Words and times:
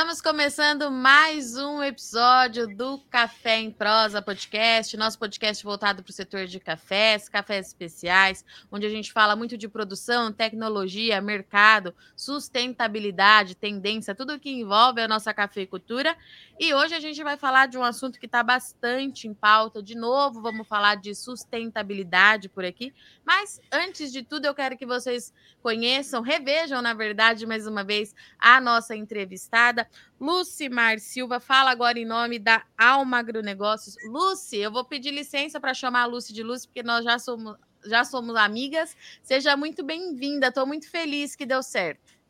Estamos 0.00 0.22
começando 0.22 0.90
mais 0.90 1.58
um 1.58 1.82
episódio 1.82 2.66
do 2.74 2.96
Café 3.10 3.58
em 3.58 3.70
Prosa 3.70 4.22
Podcast, 4.22 4.96
nosso 4.96 5.18
podcast 5.18 5.62
voltado 5.62 6.02
para 6.02 6.08
o 6.08 6.14
setor 6.14 6.46
de 6.46 6.58
cafés, 6.58 7.28
cafés 7.28 7.66
especiais, 7.66 8.42
onde 8.72 8.86
a 8.86 8.88
gente 8.88 9.12
fala 9.12 9.36
muito 9.36 9.58
de 9.58 9.68
produção, 9.68 10.32
tecnologia, 10.32 11.20
mercado, 11.20 11.94
sustentabilidade, 12.16 13.54
tendência, 13.54 14.14
tudo 14.14 14.40
que 14.40 14.48
envolve 14.48 15.02
a 15.02 15.06
nossa 15.06 15.34
cafeicultura. 15.34 16.16
E 16.58 16.72
hoje 16.72 16.94
a 16.94 17.00
gente 17.00 17.22
vai 17.22 17.36
falar 17.36 17.68
de 17.68 17.76
um 17.76 17.84
assunto 17.84 18.18
que 18.18 18.24
está 18.24 18.42
bastante 18.42 19.28
em 19.28 19.34
pauta. 19.34 19.82
De 19.82 19.94
novo, 19.94 20.40
vamos 20.40 20.66
falar 20.66 20.94
de 20.94 21.14
sustentabilidade 21.14 22.48
por 22.48 22.64
aqui. 22.64 22.94
Mas 23.22 23.60
antes 23.70 24.10
de 24.10 24.22
tudo, 24.22 24.46
eu 24.46 24.54
quero 24.54 24.78
que 24.78 24.86
vocês 24.86 25.32
conheçam, 25.62 26.22
revejam, 26.22 26.80
na 26.80 26.94
verdade, 26.94 27.46
mais 27.46 27.66
uma 27.66 27.84
vez, 27.84 28.14
a 28.38 28.60
nossa 28.62 28.96
entrevistada. 28.96 29.89
Lucimar 30.20 30.98
Silva 30.98 31.40
fala 31.40 31.70
agora 31.70 31.98
em 31.98 32.04
nome 32.04 32.38
da 32.38 32.62
Alma 32.76 33.18
Agronegócios. 33.18 33.96
Lucy, 34.04 34.58
eu 34.58 34.70
vou 34.70 34.84
pedir 34.84 35.10
licença 35.10 35.58
para 35.58 35.72
chamar 35.72 36.02
a 36.02 36.06
Lucy 36.06 36.32
de 36.32 36.42
Lucy, 36.42 36.68
porque 36.68 36.82
nós 36.82 37.04
já 37.04 37.18
somos, 37.18 37.56
já 37.86 38.04
somos 38.04 38.36
amigas. 38.36 38.96
Seja 39.22 39.56
muito 39.56 39.82
bem-vinda, 39.82 40.48
estou 40.48 40.66
muito 40.66 40.90
feliz 40.90 41.34
que 41.34 41.46
deu 41.46 41.62
certo. 41.62 42.20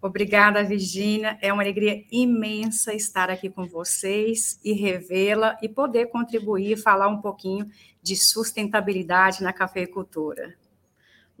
Obrigada, 0.00 0.64
Virginia. 0.64 1.38
É 1.40 1.52
uma 1.52 1.62
alegria 1.62 2.04
imensa 2.10 2.92
estar 2.92 3.30
aqui 3.30 3.48
com 3.48 3.66
vocês 3.68 4.58
e 4.64 4.72
revê-la 4.72 5.56
e 5.62 5.68
poder 5.68 6.06
contribuir, 6.06 6.76
falar 6.76 7.06
um 7.06 7.20
pouquinho 7.20 7.70
de 8.02 8.16
sustentabilidade 8.16 9.44
na 9.44 9.52
cafeicultura. 9.52 10.56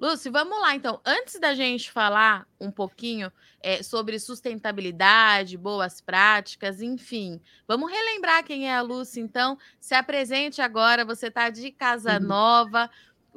Lúcio, 0.02 0.32
vamos 0.32 0.60
lá 0.60 0.74
então. 0.74 1.00
Antes 1.06 1.38
da 1.38 1.54
gente 1.54 1.92
falar 1.92 2.44
um 2.60 2.72
pouquinho 2.72 3.30
é, 3.62 3.84
sobre 3.84 4.18
sustentabilidade, 4.18 5.56
boas 5.56 6.00
práticas, 6.00 6.82
enfim, 6.82 7.40
vamos 7.68 7.88
relembrar 7.88 8.42
quem 8.42 8.68
é 8.68 8.74
a 8.74 8.82
Lúcia. 8.82 9.20
Então, 9.20 9.56
se 9.78 9.94
apresente 9.94 10.60
agora. 10.60 11.04
Você 11.04 11.28
está 11.28 11.50
de 11.50 11.70
casa 11.70 12.18
uhum. 12.18 12.26
nova, 12.26 12.90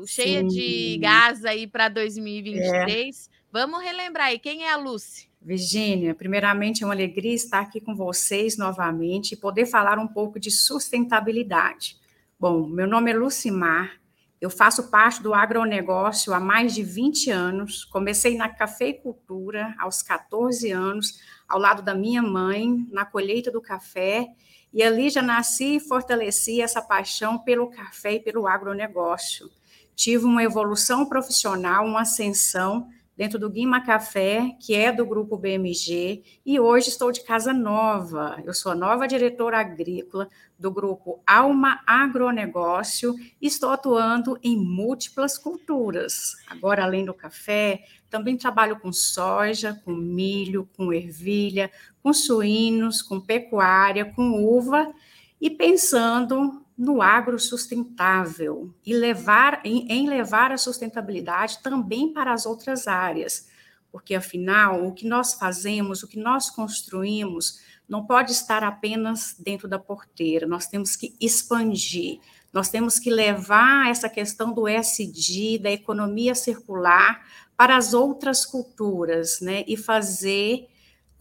cheia 0.07 0.39
Sim. 0.39 0.47
de 0.47 0.97
gás 0.97 1.45
aí 1.45 1.67
para 1.67 1.87
2023. 1.87 3.29
É. 3.31 3.35
Vamos 3.51 3.83
relembrar 3.83 4.29
aí 4.29 4.39
quem 4.39 4.63
é 4.63 4.71
a 4.71 4.75
Lúcia. 4.75 5.29
Virgínia, 5.39 6.15
primeiramente 6.15 6.81
é 6.81 6.87
uma 6.87 6.95
alegria 6.95 7.35
estar 7.35 7.59
aqui 7.59 7.79
com 7.79 7.93
vocês 7.93 8.57
novamente 8.57 9.33
e 9.33 9.37
poder 9.37 9.67
falar 9.67 9.99
um 9.99 10.07
pouco 10.07 10.39
de 10.39 10.49
sustentabilidade. 10.49 11.97
Bom, 12.39 12.65
meu 12.65 12.87
nome 12.87 13.11
é 13.11 13.13
Lucimar, 13.13 14.01
eu 14.41 14.49
faço 14.49 14.89
parte 14.89 15.23
do 15.23 15.33
agronegócio 15.33 16.33
há 16.33 16.39
mais 16.39 16.73
de 16.73 16.83
20 16.83 17.31
anos. 17.31 17.85
Comecei 17.85 18.35
na 18.35 18.49
cafeicultura 18.49 19.73
aos 19.79 20.03
14 20.03 20.71
anos, 20.71 21.19
ao 21.47 21.57
lado 21.57 21.81
da 21.81 21.95
minha 21.95 22.21
mãe, 22.21 22.85
na 22.91 23.05
colheita 23.05 23.49
do 23.49 23.61
café. 23.61 24.27
E 24.73 24.83
ali 24.83 25.09
já 25.09 25.21
nasci 25.21 25.77
e 25.77 25.79
fortaleci 25.79 26.61
essa 26.61 26.81
paixão 26.81 27.39
pelo 27.39 27.69
café 27.69 28.15
e 28.15 28.19
pelo 28.19 28.45
agronegócio. 28.45 29.49
Tive 29.95 30.25
uma 30.25 30.43
evolução 30.43 31.05
profissional, 31.05 31.85
uma 31.85 32.01
ascensão 32.01 32.89
dentro 33.15 33.39
do 33.39 33.49
Guima 33.49 33.81
Café, 33.81 34.55
que 34.59 34.75
é 34.75 34.91
do 34.91 35.05
grupo 35.05 35.37
BMG, 35.37 36.23
e 36.45 36.59
hoje 36.59 36.89
estou 36.89 37.11
de 37.11 37.23
casa 37.23 37.53
nova. 37.53 38.41
Eu 38.43 38.53
sou 38.53 38.71
a 38.71 38.75
nova 38.75 39.07
diretora 39.07 39.59
agrícola 39.59 40.27
do 40.59 40.69
grupo 40.69 41.21
Alma 41.25 41.81
Agronegócio 41.87 43.15
e 43.41 43.47
estou 43.47 43.69
atuando 43.69 44.37
em 44.43 44.57
múltiplas 44.57 45.37
culturas. 45.37 46.35
Agora, 46.47 46.83
além 46.83 47.05
do 47.05 47.13
café, 47.13 47.85
também 48.09 48.37
trabalho 48.37 48.79
com 48.79 48.91
soja, 48.91 49.79
com 49.85 49.93
milho, 49.93 50.69
com 50.75 50.91
ervilha, 50.91 51.71
com 52.03 52.13
suínos, 52.13 53.01
com 53.01 53.19
pecuária, 53.19 54.05
com 54.05 54.43
uva 54.43 54.93
e 55.39 55.49
pensando 55.49 56.64
no 56.77 57.01
agro 57.01 57.39
sustentável 57.39 58.73
e 58.85 58.93
levar 58.93 59.61
em, 59.63 59.87
em, 59.89 60.09
levar 60.09 60.51
a 60.51 60.57
sustentabilidade 60.57 61.59
também 61.59 62.11
para 62.11 62.33
as 62.33 62.45
outras 62.45 62.87
áreas, 62.87 63.47
porque 63.91 64.13
afinal 64.13 64.85
o 64.85 64.93
que 64.93 65.07
nós 65.07 65.35
fazemos, 65.35 66.03
o 66.03 66.07
que 66.07 66.19
nós 66.19 66.49
construímos, 66.49 67.59
não 67.87 68.05
pode 68.05 68.31
estar 68.31 68.63
apenas 68.63 69.35
dentro 69.39 69.67
da 69.67 69.79
porteira. 69.79 70.47
Nós 70.47 70.67
temos 70.67 70.95
que 70.95 71.15
expandir. 71.21 72.19
Nós 72.51 72.69
temos 72.69 72.97
que 72.97 73.09
levar 73.09 73.89
essa 73.89 74.09
questão 74.09 74.51
do 74.51 74.67
SD, 74.67 75.59
da 75.59 75.71
economia 75.71 76.33
circular, 76.33 77.23
para 77.55 77.77
as 77.77 77.93
outras 77.93 78.45
culturas, 78.45 79.39
né? 79.39 79.63
E 79.67 79.77
fazer 79.77 80.67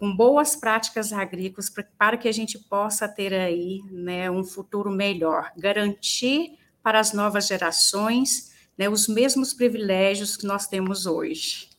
com 0.04 0.14
boas 0.14 0.54
práticas 0.54 1.14
agrícolas 1.14 1.72
para 1.96 2.18
que 2.18 2.28
a 2.28 2.32
gente 2.32 2.58
possa 2.58 3.08
ter 3.08 3.32
aí 3.32 3.80
né, 3.90 4.30
um 4.30 4.44
futuro 4.44 4.90
melhor, 4.90 5.50
garantir 5.56 6.58
para 6.82 7.00
as 7.00 7.14
novas 7.14 7.46
gerações 7.46 8.52
né, 8.76 8.86
os 8.86 9.08
mesmos 9.08 9.54
privilégios 9.54 10.36
que 10.36 10.44
nós 10.44 10.66
temos 10.66 11.06
hoje. 11.06 11.70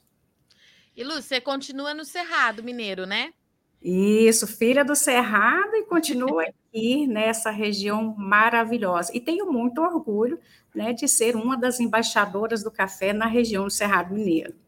E 0.97 1.03
Lu, 1.03 1.21
você 1.21 1.39
continua 1.39 1.93
no 1.93 2.03
Cerrado 2.03 2.63
Mineiro, 2.63 3.05
né? 3.05 3.31
Isso, 3.79 4.47
filha 4.47 4.83
do 4.83 4.95
Cerrado 4.95 5.75
e 5.75 5.83
continua 5.83 6.45
aqui 6.45 7.05
nessa 7.05 7.51
região 7.51 8.15
maravilhosa. 8.17 9.11
E 9.15 9.19
tenho 9.19 9.51
muito 9.51 9.79
orgulho 9.79 10.39
né, 10.73 10.93
de 10.93 11.07
ser 11.07 11.35
uma 11.35 11.55
das 11.55 11.79
embaixadoras 11.79 12.63
do 12.63 12.71
café 12.71 13.13
na 13.13 13.27
região 13.27 13.65
do 13.65 13.69
Cerrado 13.69 14.15
Mineiro. 14.15 14.64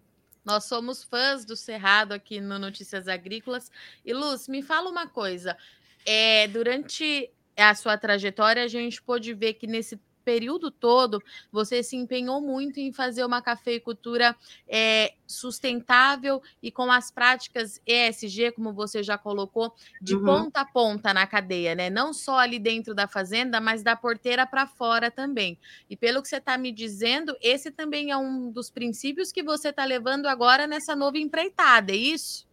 Nós 0.48 0.64
somos 0.64 1.04
fãs 1.04 1.44
do 1.44 1.58
Cerrado 1.58 2.14
aqui 2.14 2.40
no 2.40 2.58
Notícias 2.58 3.10
Agrícolas. 3.10 3.70
E 4.06 4.14
Luz, 4.14 4.48
me 4.48 4.62
fala 4.62 4.90
uma 4.90 5.06
coisa. 5.06 5.58
É, 6.06 6.48
durante 6.48 7.30
a 7.58 7.76
sua 7.76 7.98
trajetória, 7.98 8.64
a 8.64 8.68
gente 8.68 9.02
pôde 9.02 9.34
ver 9.34 9.56
que 9.56 9.68
nesse 9.68 10.00
período 10.28 10.70
todo, 10.70 11.24
você 11.50 11.82
se 11.82 11.96
empenhou 11.96 12.42
muito 12.42 12.82
em 12.82 12.92
fazer 12.92 13.24
uma 13.24 13.42
cafeicultura 13.42 14.36
é, 14.68 15.14
sustentável 15.26 16.42
e 16.62 16.70
com 16.70 16.92
as 16.92 17.10
práticas 17.10 17.80
ESG, 17.88 18.52
como 18.52 18.74
você 18.74 19.02
já 19.02 19.18
colocou, 19.18 19.74
de 20.02 20.18
uhum. 20.18 20.26
ponta 20.26 20.60
a 20.60 20.66
ponta 20.66 21.14
na 21.14 21.26
cadeia, 21.26 21.76
né? 21.76 21.90
Não 21.90 22.12
só 22.12 22.40
ali 22.40 22.60
dentro 22.60 22.94
da 22.94 23.08
fazenda, 23.08 23.62
mas 23.62 23.84
da 23.84 23.96
porteira 23.96 24.46
para 24.46 24.68
fora 24.68 25.10
também. 25.10 25.58
E 25.90 25.96
pelo 25.96 26.22
que 26.22 26.28
você 26.28 26.40
está 26.40 26.58
me 26.58 26.74
dizendo, 26.74 27.34
esse 27.42 27.72
também 27.72 28.12
é 28.12 28.18
um 28.18 28.52
dos 28.52 28.70
princípios 28.70 29.32
que 29.32 29.42
você 29.42 29.70
está 29.70 29.86
levando 29.86 30.26
agora 30.26 30.68
nessa 30.68 30.94
nova 30.94 31.18
empreitada, 31.18 31.94
é 31.94 31.96
isso? 31.96 32.46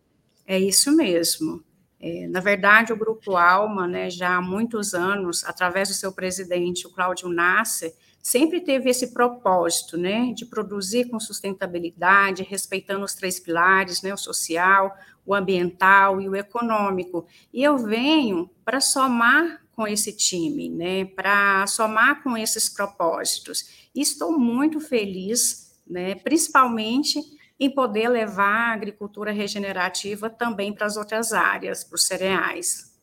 É 0.47 0.61
isso 0.61 0.93
mesmo. 0.93 1.65
É, 2.00 2.27
na 2.28 2.41
verdade, 2.41 2.93
o 2.93 2.97
Grupo 2.97 3.37
Alma, 3.37 3.87
né, 3.87 4.10
já 4.10 4.37
há 4.37 4.43
muitos 4.43 4.94
anos, 4.94 5.44
através 5.44 5.88
do 5.88 5.94
seu 5.94 6.12
presidente, 6.12 6.87
o 6.87 6.91
Cláudio 6.91 7.28
Nasser, 7.28 7.94
sempre 8.22 8.60
teve 8.60 8.88
esse 8.88 9.12
propósito, 9.12 9.99
né, 9.99 10.32
de 10.32 10.47
produzir 10.47 11.09
com 11.09 11.21
sustentabilidade, 11.21 12.43
respeitando 12.43 13.05
os 13.05 13.15
três 13.15 13.38
pilares, 13.38 14.03
né, 14.03 14.12
o 14.15 14.16
social, 14.16 14.97
o 15.27 15.34
ambiental 15.34 16.21
e 16.21 16.28
o 16.28 16.34
econômico. 16.34 17.27
E 17.53 17.62
eu 17.62 17.77
venho 17.78 18.50
para 18.65 18.81
somar 18.81 19.62
com 19.72 19.87
esse 19.87 20.12
time, 20.16 20.71
né, 20.71 21.05
para 21.05 21.66
somar 21.66 22.22
com 22.22 22.37
esses 22.37 22.69
propósitos. 22.69 23.88
E 23.94 24.00
estou 24.00 24.38
muito 24.38 24.81
feliz, 24.81 25.75
né, 25.87 26.15
principalmente 26.15 27.21
em 27.59 27.71
poder 27.71 28.09
levar 28.09 28.71
a 28.71 28.73
agricultura 28.73 29.33
regenerativa 29.33 30.29
também 30.29 30.73
para 30.73 30.87
as 30.87 30.97
outras 30.97 31.33
áreas, 31.33 31.85
para 31.85 31.97
os 31.97 32.06
cereais. 32.06 32.95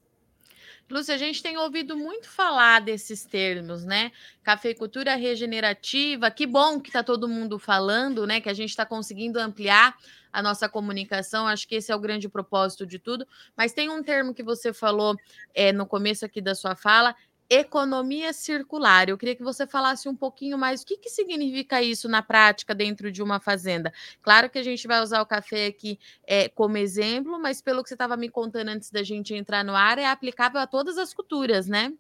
Lúcia, 0.92 1.16
a 1.16 1.18
gente 1.18 1.42
tem 1.42 1.58
ouvido 1.58 1.96
muito 1.96 2.30
falar 2.30 2.82
desses 2.82 3.24
termos, 3.24 3.86
né? 3.86 4.12
Cafeicultura 4.44 5.16
regenerativa, 5.16 6.30
que 6.30 6.46
bom 6.46 6.82
que 6.82 6.90
está 6.90 7.02
todo 7.02 7.30
mundo 7.30 7.58
falando, 7.58 8.28
né? 8.28 8.42
Que 8.42 8.50
a 8.50 8.54
gente 8.54 8.72
está 8.72 8.86
conseguindo 8.86 9.40
ampliar 9.40 9.96
a 10.34 10.42
nossa 10.42 10.68
comunicação. 10.68 11.48
Acho 11.48 11.66
que 11.66 11.76
esse 11.76 11.94
é 11.94 11.96
o 11.96 12.00
grande 12.00 12.28
propósito 12.28 12.86
de 12.86 13.00
tudo. 13.00 13.26
Mas 13.56 13.72
tem 13.72 13.90
um 13.90 14.04
termo 14.04 14.34
que 14.34 14.44
você 14.44 14.74
falou 14.74 15.16
é, 15.54 15.72
no 15.72 15.86
começo 15.86 16.26
aqui 16.26 16.42
da 16.42 16.54
sua 16.54 16.76
fala, 16.76 17.16
economia 17.54 18.32
circular. 18.32 19.10
Eu 19.10 19.18
queria 19.18 19.36
que 19.36 19.44
você 19.44 19.68
falasse 19.68 20.08
um 20.08 20.16
pouquinho 20.16 20.58
mais 20.58 20.82
o 20.82 20.86
que, 20.86 20.96
que 20.96 21.10
significa 21.10 21.82
isso 21.82 22.08
na 22.08 22.22
prática 22.22 22.74
dentro 22.74 23.12
de 23.12 23.22
uma 23.22 23.42
fazenda. 23.42 23.92
Claro 24.22 24.50
que 24.50 24.58
a 24.58 24.64
gente 24.64 24.88
vai 24.88 25.02
usar 25.02 25.22
o 25.22 25.26
café 25.26 25.66
aqui 25.66 26.00
é, 26.26 26.48
como 26.48 26.78
exemplo, 26.78 27.38
mas 27.38 27.62
pelo 27.62 27.84
que 27.84 27.90
você 27.90 27.96
estava 27.96 28.16
me 28.16 28.30
contando 28.30 28.70
antes 28.70 28.90
da 28.90 29.04
gente 29.04 29.36
entrar 29.36 29.66
no 29.66 29.76
ar, 29.76 29.98
é 29.98 30.06
aplicável 30.06 30.62
a 30.62 30.66
todas 30.66 30.98
as 30.98 31.14
culturas, 31.14 31.68
né? 31.68 31.94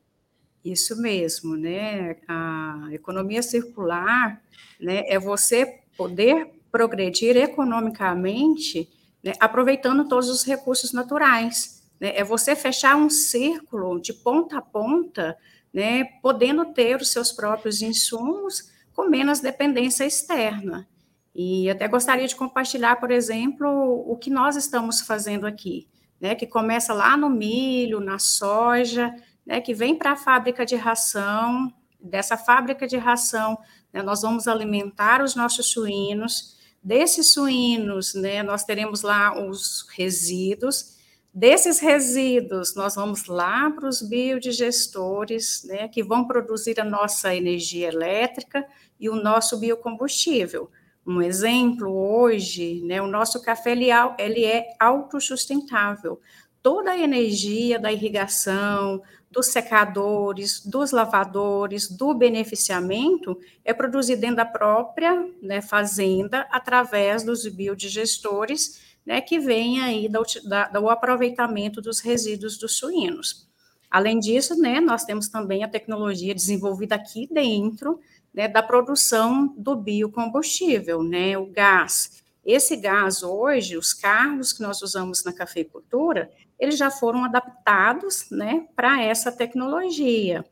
Isso 0.63 0.95
mesmo, 1.01 1.57
né? 1.57 2.15
A 2.29 2.87
economia 2.93 3.43
circular 3.43 4.41
né, 4.79 5.03
é 5.07 5.19
você 5.19 5.81
poder 5.97 6.47
progredir 6.71 7.35
economicamente, 7.35 8.89
né, 9.21 9.33
aproveitando 9.39 10.07
todos 10.07 10.29
os 10.29 10.45
recursos 10.45 10.93
naturais. 10.93 11.80
Né? 12.01 12.17
É 12.17 12.23
você 12.23 12.55
fechar 12.55 12.95
um 12.97 13.09
círculo 13.09 14.01
de 14.01 14.11
ponta 14.11 14.57
a 14.57 14.61
ponta, 14.61 15.37
né? 15.71 16.03
podendo 16.21 16.65
ter 16.73 16.99
os 16.99 17.11
seus 17.11 17.31
próprios 17.31 17.83
insumos 17.83 18.71
com 18.93 19.07
menos 19.07 19.39
dependência 19.39 20.03
externa. 20.03 20.87
E 21.33 21.69
até 21.69 21.87
gostaria 21.87 22.27
de 22.27 22.35
compartilhar, 22.35 22.97
por 22.99 23.09
exemplo, 23.09 23.69
o 24.05 24.17
que 24.17 24.29
nós 24.29 24.55
estamos 24.57 25.01
fazendo 25.01 25.45
aqui. 25.45 25.87
né, 26.19 26.35
que 26.35 26.45
começa 26.45 26.93
lá 26.93 27.17
no 27.17 27.31
milho, 27.31 27.99
na 27.99 28.19
soja, 28.19 29.11
né, 29.43 29.59
que 29.59 29.73
vem 29.73 29.95
para 29.95 30.11
a 30.11 30.15
fábrica 30.15 30.63
de 30.63 30.75
ração. 30.75 31.73
Dessa 31.99 32.37
fábrica 32.37 32.85
de 32.85 32.95
ração, 32.95 33.57
né, 33.91 34.03
nós 34.03 34.21
vamos 34.21 34.47
alimentar 34.47 35.23
os 35.23 35.35
nossos 35.35 35.71
suínos. 35.71 36.59
Desses 36.83 37.33
suínos, 37.33 38.13
né, 38.13 38.43
nós 38.43 38.63
teremos 38.63 39.01
lá 39.01 39.35
os 39.35 39.87
resíduos. 39.95 41.00
Desses 41.33 41.79
resíduos, 41.79 42.75
nós 42.75 42.95
vamos 42.95 43.25
lá 43.25 43.71
para 43.71 43.87
os 43.87 44.01
biodigestores, 44.01 45.63
né, 45.63 45.87
que 45.87 46.03
vão 46.03 46.27
produzir 46.27 46.77
a 46.79 46.83
nossa 46.83 47.33
energia 47.33 47.87
elétrica 47.87 48.67
e 48.99 49.09
o 49.09 49.15
nosso 49.15 49.57
biocombustível. 49.57 50.69
Um 51.07 51.21
exemplo, 51.21 51.89
hoje, 51.89 52.81
né, 52.83 53.01
o 53.01 53.07
nosso 53.07 53.41
café 53.41 53.71
ele, 53.71 53.89
é, 53.89 54.15
ele 54.19 54.43
é 54.43 54.75
autossustentável. 54.77 56.19
Toda 56.61 56.91
a 56.91 56.97
energia 56.97 57.79
da 57.79 57.93
irrigação, 57.93 59.01
dos 59.31 59.47
secadores, 59.47 60.59
dos 60.65 60.91
lavadores, 60.91 61.89
do 61.89 62.13
beneficiamento, 62.13 63.39
é 63.63 63.73
produzida 63.73 64.19
dentro 64.19 64.35
da 64.35 64.45
própria 64.45 65.25
né, 65.41 65.61
fazenda, 65.61 66.45
através 66.51 67.23
dos 67.23 67.47
biodigestores, 67.47 68.90
né, 69.05 69.21
que 69.21 69.39
vem 69.39 69.81
aí 69.81 70.07
do, 70.07 70.23
da, 70.45 70.67
do 70.67 70.89
aproveitamento 70.89 71.81
dos 71.81 71.99
resíduos 71.99 72.57
dos 72.57 72.77
suínos. 72.77 73.49
Além 73.89 74.19
disso, 74.19 74.55
né, 74.55 74.79
nós 74.79 75.03
temos 75.03 75.27
também 75.27 75.63
a 75.63 75.67
tecnologia 75.67 76.33
desenvolvida 76.33 76.95
aqui 76.95 77.27
dentro 77.31 77.99
né, 78.33 78.47
da 78.47 78.63
produção 78.63 79.53
do 79.57 79.75
biocombustível, 79.75 81.03
né, 81.03 81.37
o 81.37 81.47
gás. 81.47 82.21
Esse 82.45 82.75
gás 82.75 83.21
hoje, 83.21 83.77
os 83.77 83.93
carros 83.93 84.53
que 84.53 84.61
nós 84.61 84.81
usamos 84.81 85.23
na 85.23 85.33
cafeicultura, 85.33 86.31
eles 86.57 86.77
já 86.77 86.89
foram 86.89 87.23
adaptados 87.23 88.29
né, 88.31 88.67
para 88.75 89.03
essa 89.03 89.31
tecnologia. 89.31 90.45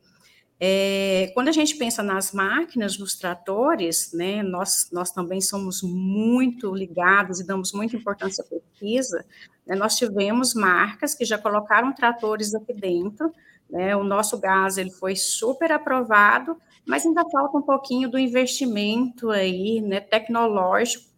É, 0.62 1.30
quando 1.32 1.48
a 1.48 1.52
gente 1.52 1.74
pensa 1.76 2.02
nas 2.02 2.32
máquinas, 2.32 2.98
nos 2.98 3.14
tratores, 3.14 4.12
né, 4.12 4.42
nós, 4.42 4.90
nós 4.92 5.10
também 5.10 5.40
somos 5.40 5.82
muito 5.82 6.74
ligados 6.74 7.40
e 7.40 7.46
damos 7.46 7.72
muita 7.72 7.96
importância 7.96 8.44
à 8.44 8.46
pesquisa. 8.46 9.24
Né, 9.66 9.74
nós 9.74 9.96
tivemos 9.96 10.52
marcas 10.52 11.14
que 11.14 11.24
já 11.24 11.38
colocaram 11.38 11.94
tratores 11.94 12.54
aqui 12.54 12.74
dentro. 12.74 13.32
Né, 13.70 13.96
o 13.96 14.04
nosso 14.04 14.38
gás 14.38 14.76
ele 14.76 14.90
foi 14.90 15.16
super 15.16 15.72
aprovado, 15.72 16.54
mas 16.84 17.06
ainda 17.06 17.24
falta 17.30 17.56
um 17.56 17.62
pouquinho 17.62 18.10
do 18.10 18.18
investimento 18.18 19.30
aí, 19.30 19.80
né, 19.80 19.98
tecnológico 19.98 21.08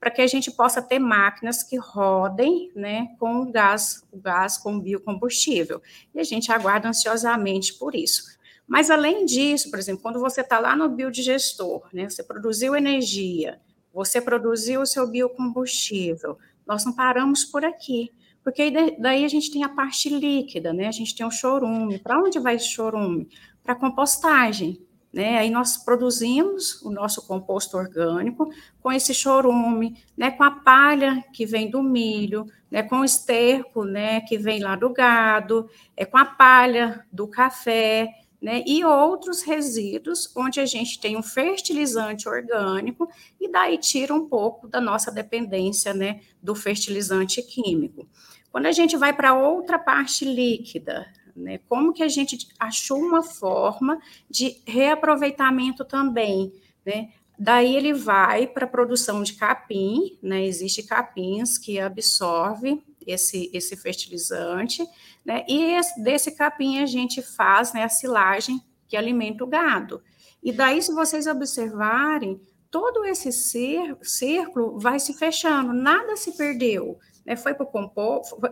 para 0.00 0.10
que 0.10 0.20
a 0.20 0.26
gente 0.26 0.50
possa 0.50 0.82
ter 0.82 0.98
máquinas 0.98 1.62
que 1.62 1.76
rodem 1.76 2.72
né, 2.74 3.14
com 3.20 3.42
o 3.42 3.52
gás, 3.52 4.04
o 4.10 4.18
gás 4.18 4.58
com 4.58 4.80
biocombustível. 4.80 5.80
E 6.12 6.18
a 6.18 6.24
gente 6.24 6.50
aguarda 6.50 6.88
ansiosamente 6.88 7.74
por 7.74 7.94
isso. 7.94 8.41
Mas, 8.66 8.90
além 8.90 9.24
disso, 9.24 9.70
por 9.70 9.78
exemplo, 9.78 10.02
quando 10.02 10.20
você 10.20 10.40
está 10.40 10.58
lá 10.58 10.74
no 10.74 10.88
biodigestor, 10.88 11.82
né, 11.92 12.08
você 12.08 12.22
produziu 12.22 12.74
energia, 12.74 13.60
você 13.92 14.20
produziu 14.20 14.80
o 14.80 14.86
seu 14.86 15.06
biocombustível, 15.06 16.38
nós 16.66 16.84
não 16.84 16.92
paramos 16.92 17.44
por 17.44 17.64
aqui, 17.64 18.10
porque 18.42 18.70
daí 18.98 19.24
a 19.24 19.28
gente 19.28 19.50
tem 19.50 19.62
a 19.62 19.68
parte 19.68 20.08
líquida, 20.08 20.72
né? 20.72 20.88
A 20.88 20.92
gente 20.92 21.14
tem 21.14 21.24
o 21.24 21.30
chorume. 21.30 21.98
Para 21.98 22.18
onde 22.18 22.40
vai 22.40 22.56
esse 22.56 22.68
chorume? 22.68 23.28
Para 23.62 23.74
compostagem. 23.74 24.80
Né? 25.12 25.38
Aí 25.38 25.50
nós 25.50 25.76
produzimos 25.76 26.80
o 26.82 26.90
nosso 26.90 27.26
composto 27.26 27.76
orgânico 27.76 28.50
com 28.80 28.90
esse 28.90 29.12
chorume, 29.12 30.02
né? 30.16 30.30
com 30.30 30.42
a 30.42 30.50
palha 30.50 31.22
que 31.34 31.44
vem 31.44 31.70
do 31.70 31.82
milho, 31.82 32.46
né? 32.70 32.82
com 32.82 33.00
o 33.00 33.04
esterco 33.04 33.84
né? 33.84 34.22
que 34.22 34.38
vem 34.38 34.60
lá 34.60 34.74
do 34.74 34.90
gado, 34.90 35.68
é 35.94 36.06
com 36.06 36.16
a 36.16 36.24
palha 36.24 37.04
do 37.12 37.28
café, 37.28 38.08
né? 38.42 38.64
e 38.66 38.84
outros 38.84 39.42
resíduos, 39.42 40.30
onde 40.36 40.58
a 40.58 40.66
gente 40.66 41.00
tem 41.00 41.16
um 41.16 41.22
fertilizante 41.22 42.28
orgânico, 42.28 43.08
e 43.40 43.48
daí 43.48 43.78
tira 43.78 44.12
um 44.12 44.28
pouco 44.28 44.66
da 44.66 44.80
nossa 44.80 45.12
dependência 45.12 45.94
né? 45.94 46.20
do 46.42 46.54
fertilizante 46.54 47.40
químico. 47.40 48.08
Quando 48.50 48.66
a 48.66 48.72
gente 48.72 48.96
vai 48.96 49.12
para 49.12 49.32
outra 49.32 49.78
parte 49.78 50.24
líquida, 50.24 51.06
né? 51.34 51.58
Como 51.68 51.92
que 51.94 52.02
a 52.02 52.08
gente 52.08 52.46
achou 52.58 52.98
uma 52.98 53.22
forma 53.22 53.98
de 54.28 54.62
reaproveitamento 54.66 55.84
também, 55.84 56.52
né? 56.84 57.08
Daí 57.38 57.74
ele 57.74 57.94
vai 57.94 58.46
para 58.46 58.66
a 58.66 58.68
produção 58.68 59.22
de 59.22 59.32
capim, 59.34 60.18
né? 60.22 60.44
Existe 60.44 60.82
capins 60.82 61.56
que 61.56 61.80
absorve 61.80 62.82
esse, 63.06 63.50
esse 63.52 63.76
fertilizante, 63.76 64.86
né? 65.24 65.44
E 65.48 65.74
esse, 65.74 66.02
desse 66.02 66.32
capim 66.32 66.78
a 66.78 66.86
gente 66.86 67.22
faz 67.22 67.72
né, 67.72 67.84
a 67.84 67.88
silagem 67.88 68.60
que 68.88 68.96
alimenta 68.96 69.44
o 69.44 69.46
gado. 69.46 70.02
E 70.42 70.52
daí, 70.52 70.82
se 70.82 70.92
vocês 70.92 71.26
observarem, 71.26 72.40
todo 72.70 73.04
esse 73.04 73.30
círculo 73.32 74.78
vai 74.78 74.98
se 74.98 75.14
fechando, 75.14 75.72
nada 75.72 76.16
se 76.16 76.36
perdeu 76.36 76.98
né, 77.24 77.36
foi 77.36 77.54
para 77.54 77.66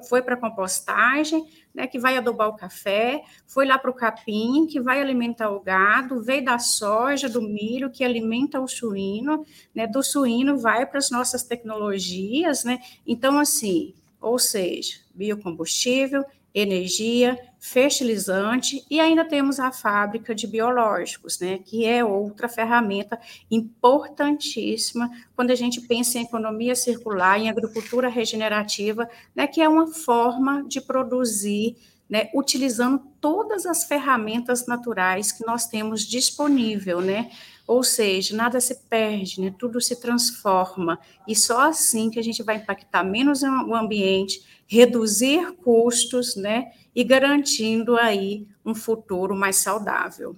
foi 0.09 0.23
para 0.23 0.35
a 0.35 0.41
compostagem, 0.41 1.45
né, 1.75 1.87
que 1.87 1.99
vai 1.99 2.17
adubar 2.17 2.49
o 2.49 2.57
café, 2.57 3.23
foi 3.47 3.67
lá 3.67 3.79
para 3.79 3.91
o 3.91 3.95
capim, 3.95 4.67
que 4.67 4.81
vai 4.81 5.01
alimentar 5.01 5.51
o 5.51 5.61
gado, 5.61 6.23
veio 6.23 6.45
da 6.45 6.59
soja, 6.59 7.29
do 7.29 7.43
milho, 7.43 7.91
que 7.91 8.05
alimenta 8.05 8.61
o 8.61 8.69
suíno, 8.69 9.45
né, 9.75 9.87
do 9.87 10.03
suíno 10.03 10.59
vai 10.59 10.87
para 10.87 10.99
as 10.99 11.11
nossas 11.11 11.43
tecnologias, 11.43 12.65
né, 12.65 12.81
então, 13.07 13.39
assim, 13.39 13.95
ou 14.21 14.39
seja, 14.39 14.99
biocombustível, 15.15 16.25
energia, 16.55 17.39
fertilizante 17.61 18.85
e 18.91 18.99
ainda 18.99 19.25
temos 19.25 19.61
a 19.61 19.71
fábrica 19.71 20.35
de 20.35 20.47
biológicos, 20.47 21.39
né, 21.39 21.59
que 21.59 21.85
é 21.85 22.03
outra 22.03 22.49
ferramenta 22.49 23.21
importantíssima 23.51 25.11
quando 25.37 25.51
a 25.51 25.55
gente 25.55 25.81
pensa 25.83 26.19
em 26.19 26.23
economia 26.23 26.75
circular, 26.75 27.39
em 27.39 27.51
agricultura 27.51 28.09
regenerativa, 28.09 29.09
né, 29.35 29.47
que 29.47 29.61
é 29.61 29.69
uma 29.69 29.89
forma 29.89 30.65
de 30.67 30.81
produzir, 30.81 31.77
né, 32.09 32.31
utilizando 32.35 33.01
todas 33.21 33.67
as 33.67 33.85
ferramentas 33.85 34.67
naturais 34.67 35.31
que 35.31 35.47
nós 35.47 35.67
temos 35.67 36.03
disponível, 36.03 37.01
né, 37.01 37.31
ou 37.71 37.85
seja, 37.85 38.35
nada 38.35 38.61
se 38.61 38.75
perde, 38.89 39.41
né? 39.41 39.55
tudo 39.57 39.81
se 39.81 39.95
transforma, 40.01 40.99
e 41.25 41.37
só 41.37 41.69
assim 41.69 42.11
que 42.11 42.19
a 42.19 42.23
gente 42.23 42.43
vai 42.43 42.57
impactar 42.57 43.05
menos 43.05 43.45
o 43.45 43.77
ambiente, 43.77 44.45
reduzir 44.67 45.53
custos, 45.53 46.35
né? 46.35 46.73
E 46.93 47.05
garantindo 47.05 47.97
aí 47.97 48.45
um 48.67 48.75
futuro 48.75 49.37
mais 49.37 49.59
saudável. 49.59 50.37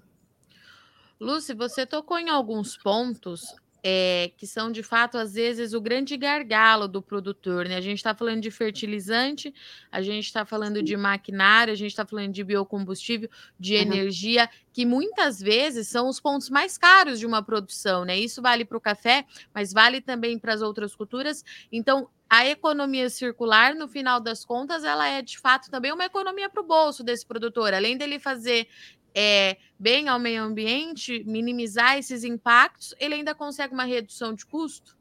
Lúcia, 1.18 1.54
você 1.54 1.86
tocou 1.86 2.18
em 2.18 2.28
alguns 2.28 2.76
pontos 2.76 3.56
é, 3.82 4.30
que 4.36 4.46
são 4.46 4.70
de 4.70 4.82
fato, 4.82 5.18
às 5.18 5.34
vezes, 5.34 5.72
o 5.74 5.80
grande 5.80 6.16
gargalo 6.16 6.86
do 6.86 7.02
produtor. 7.02 7.68
Né? 7.68 7.76
A 7.76 7.80
gente 7.80 7.98
está 7.98 8.14
falando 8.14 8.40
de 8.40 8.50
fertilizante, 8.50 9.52
a 9.90 10.00
gente 10.00 10.26
está 10.26 10.44
falando 10.44 10.82
de 10.82 10.96
maquinário, 10.96 11.72
a 11.72 11.76
gente 11.76 11.90
está 11.90 12.06
falando 12.06 12.32
de 12.32 12.44
biocombustível, 12.44 13.28
de 13.58 13.74
uhum. 13.74 13.82
energia, 13.82 14.48
que 14.72 14.86
muitas 14.86 15.40
vezes 15.40 15.88
são 15.88 16.08
os 16.08 16.20
pontos 16.20 16.48
mais 16.48 16.78
caros 16.78 17.18
de 17.18 17.26
uma 17.26 17.42
produção. 17.42 18.04
Né? 18.04 18.18
Isso 18.18 18.40
vale 18.40 18.64
para 18.64 18.78
o 18.78 18.80
café, 18.80 19.24
mas 19.52 19.72
vale 19.72 20.00
também 20.00 20.38
para 20.38 20.54
as 20.54 20.62
outras 20.62 20.94
culturas. 20.94 21.44
Então, 21.72 22.08
a 22.30 22.46
economia 22.46 23.10
circular, 23.10 23.74
no 23.74 23.86
final 23.86 24.18
das 24.18 24.42
contas, 24.42 24.84
ela 24.84 25.06
é 25.06 25.20
de 25.20 25.38
fato 25.38 25.70
também 25.70 25.92
uma 25.92 26.06
economia 26.06 26.48
para 26.48 26.62
o 26.62 26.66
bolso 26.66 27.04
desse 27.04 27.26
produtor. 27.26 27.74
Além 27.74 27.98
dele 27.98 28.18
fazer 28.18 28.68
é, 29.14 29.56
bem 29.78 30.08
ao 30.08 30.18
meio 30.18 30.42
ambiente, 30.42 31.24
minimizar 31.24 31.98
esses 31.98 32.24
impactos, 32.24 32.94
ele 32.98 33.14
ainda 33.14 33.34
consegue 33.34 33.74
uma 33.74 33.84
redução 33.84 34.34
de 34.34 34.46
custo? 34.46 34.96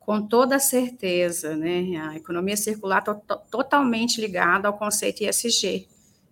Com 0.00 0.26
toda 0.26 0.58
certeza, 0.58 1.56
né? 1.56 1.96
A 1.96 2.16
economia 2.16 2.56
circular 2.56 2.98
está 2.98 3.14
totalmente 3.14 4.20
ligada 4.20 4.66
ao 4.66 4.76
conceito 4.76 5.22
ISG, 5.22 5.86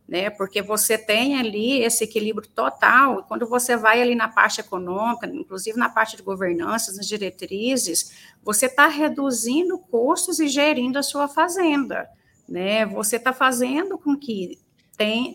né? 0.09 0.29
Porque 0.29 0.61
você 0.61 0.99
tem 0.99 1.39
ali 1.39 1.83
esse 1.83 2.03
equilíbrio 2.03 2.49
total, 2.49 3.25
quando 3.29 3.47
você 3.47 3.77
vai 3.77 4.03
ali 4.03 4.17
na 4.17 4.27
parte 4.27 4.61
econômica, 4.61 5.27
inclusive 5.29 5.79
na 5.79 5.89
parte 5.89 6.17
de 6.17 6.23
governança, 6.23 6.93
nas 6.95 7.07
diretrizes, 7.07 8.13
você 8.43 8.67
está 8.67 8.89
reduzindo 8.89 9.79
custos 9.79 10.41
e 10.41 10.49
gerindo 10.49 10.99
a 10.99 11.03
sua 11.03 11.29
fazenda, 11.29 12.09
né? 12.49 12.85
Você 12.87 13.17
está 13.17 13.33
fazendo 13.33 13.97
com 13.97 14.17
que 14.17 14.59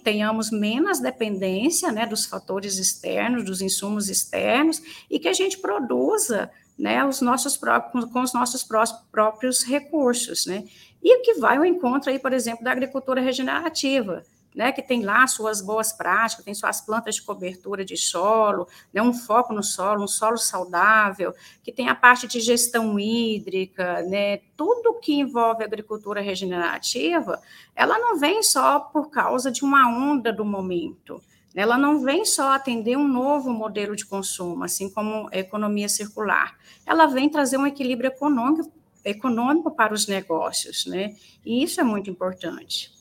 tenhamos 0.03 0.51
menos 0.51 1.00
dependência 1.00 1.91
né, 1.91 2.05
dos 2.05 2.25
fatores 2.25 2.77
externos, 2.77 3.43
dos 3.43 3.62
insumos 3.62 4.10
externos, 4.10 4.81
e 5.10 5.19
que 5.19 5.27
a 5.27 5.34
gente 5.34 5.57
produza 5.57 6.51
né, 6.77 7.03
os 7.03 7.22
nossos 7.22 7.57
próprios, 7.57 8.05
com 8.05 8.22
os 8.22 8.34
nossos 8.34 8.67
próprios 9.12 9.63
recursos. 9.63 10.45
Né? 10.45 10.65
E 11.03 11.17
o 11.17 11.22
que 11.22 11.36
vai 11.36 11.57
ao 11.57 11.65
encontro 11.65 12.12
aí, 12.12 12.19
por 12.19 12.34
exemplo, 12.34 12.63
da 12.63 12.72
agricultura 12.72 13.22
regenerativa, 13.22 14.24
né, 14.55 14.71
que 14.71 14.81
tem 14.81 15.03
lá 15.03 15.27
suas 15.27 15.62
boas 15.62 15.91
práticas, 15.91 16.45
tem 16.45 16.53
suas 16.53 16.79
plantas 16.79 17.15
de 17.15 17.21
cobertura 17.21 17.83
de 17.83 17.97
solo, 17.97 18.67
né, 18.93 19.01
um 19.01 19.13
foco 19.13 19.53
no 19.53 19.62
solo, 19.62 20.03
um 20.03 20.07
solo 20.07 20.38
saudável, 20.38 21.35
que 21.62 21.74
tem 21.74 21.89
a 21.89 21.95
parte 21.95 22.25
de 22.25 22.39
gestão 22.39 22.97
hídrica, 22.97 24.01
né, 24.03 24.38
tudo 24.55 24.97
que 25.00 25.13
envolve 25.13 25.63
agricultura 25.63 26.21
regenerativa, 26.21 27.41
ela 27.75 28.00
não 28.00 28.17
vem 28.17 28.41
só 28.41 28.79
por 28.79 29.09
causa 29.09 29.51
de 29.51 29.63
uma 29.63 29.89
onda 29.89 30.31
do 30.31 30.45
momento, 30.45 31.21
né, 31.53 31.63
ela 31.63 31.77
não 31.77 32.00
vem 32.00 32.24
só 32.24 32.53
atender 32.53 32.97
um 32.97 33.07
novo 33.07 33.50
modelo 33.50 33.93
de 33.93 34.05
consumo, 34.05 34.63
assim 34.63 34.89
como 34.89 35.27
a 35.33 35.38
economia 35.38 35.89
circular, 35.89 36.55
ela 36.85 37.07
vem 37.07 37.29
trazer 37.29 37.57
um 37.57 37.67
equilíbrio 37.67 38.07
econômico, 38.07 38.71
econômico 39.03 39.69
para 39.69 39.93
os 39.93 40.07
negócios, 40.07 40.85
né, 40.85 41.13
e 41.45 41.62
isso 41.62 41.81
é 41.81 41.83
muito 41.83 42.09
importante. 42.09 42.95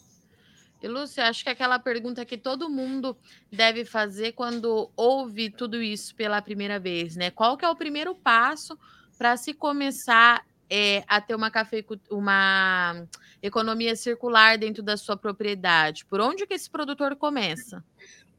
E 0.85 0.87
Lúcia, 0.87 1.26
acho 1.26 1.43
que 1.43 1.49
é 1.49 1.53
aquela 1.53 1.79
pergunta 1.79 2.26
que 2.26 2.37
todo 2.37 2.69
mundo 2.69 3.17
deve 3.50 3.87
fazer 3.87 4.33
quando 4.33 4.91
ouve 4.95 5.49
tudo 5.49 5.83
isso 5.83 6.14
pela 6.14 6.43
primeira 6.43 6.79
vez, 6.79 7.17
né? 7.17 7.31
Qual 7.31 7.57
que 7.57 7.64
é 7.64 7.69
o 7.71 7.75
primeiro 7.75 8.14
passo 8.14 8.79
para 9.17 9.35
se 9.38 9.55
começar 9.55 10.45
é, 10.69 11.03
a 11.09 11.23
ter 11.23 11.35
uma, 11.35 11.50
cafe... 11.50 11.87
uma 12.11 13.03
economia 13.43 13.97
circular 13.97 14.59
dentro 14.59 14.83
da 14.83 14.99
sua 14.99 15.17
propriedade? 15.17 16.05
Por 16.05 16.21
onde 16.21 16.47
que 16.47 16.53
esse 16.53 16.69
produtor 16.69 17.17
começa? 17.17 17.83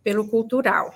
Pelo 0.03 0.27
cultural. 0.27 0.95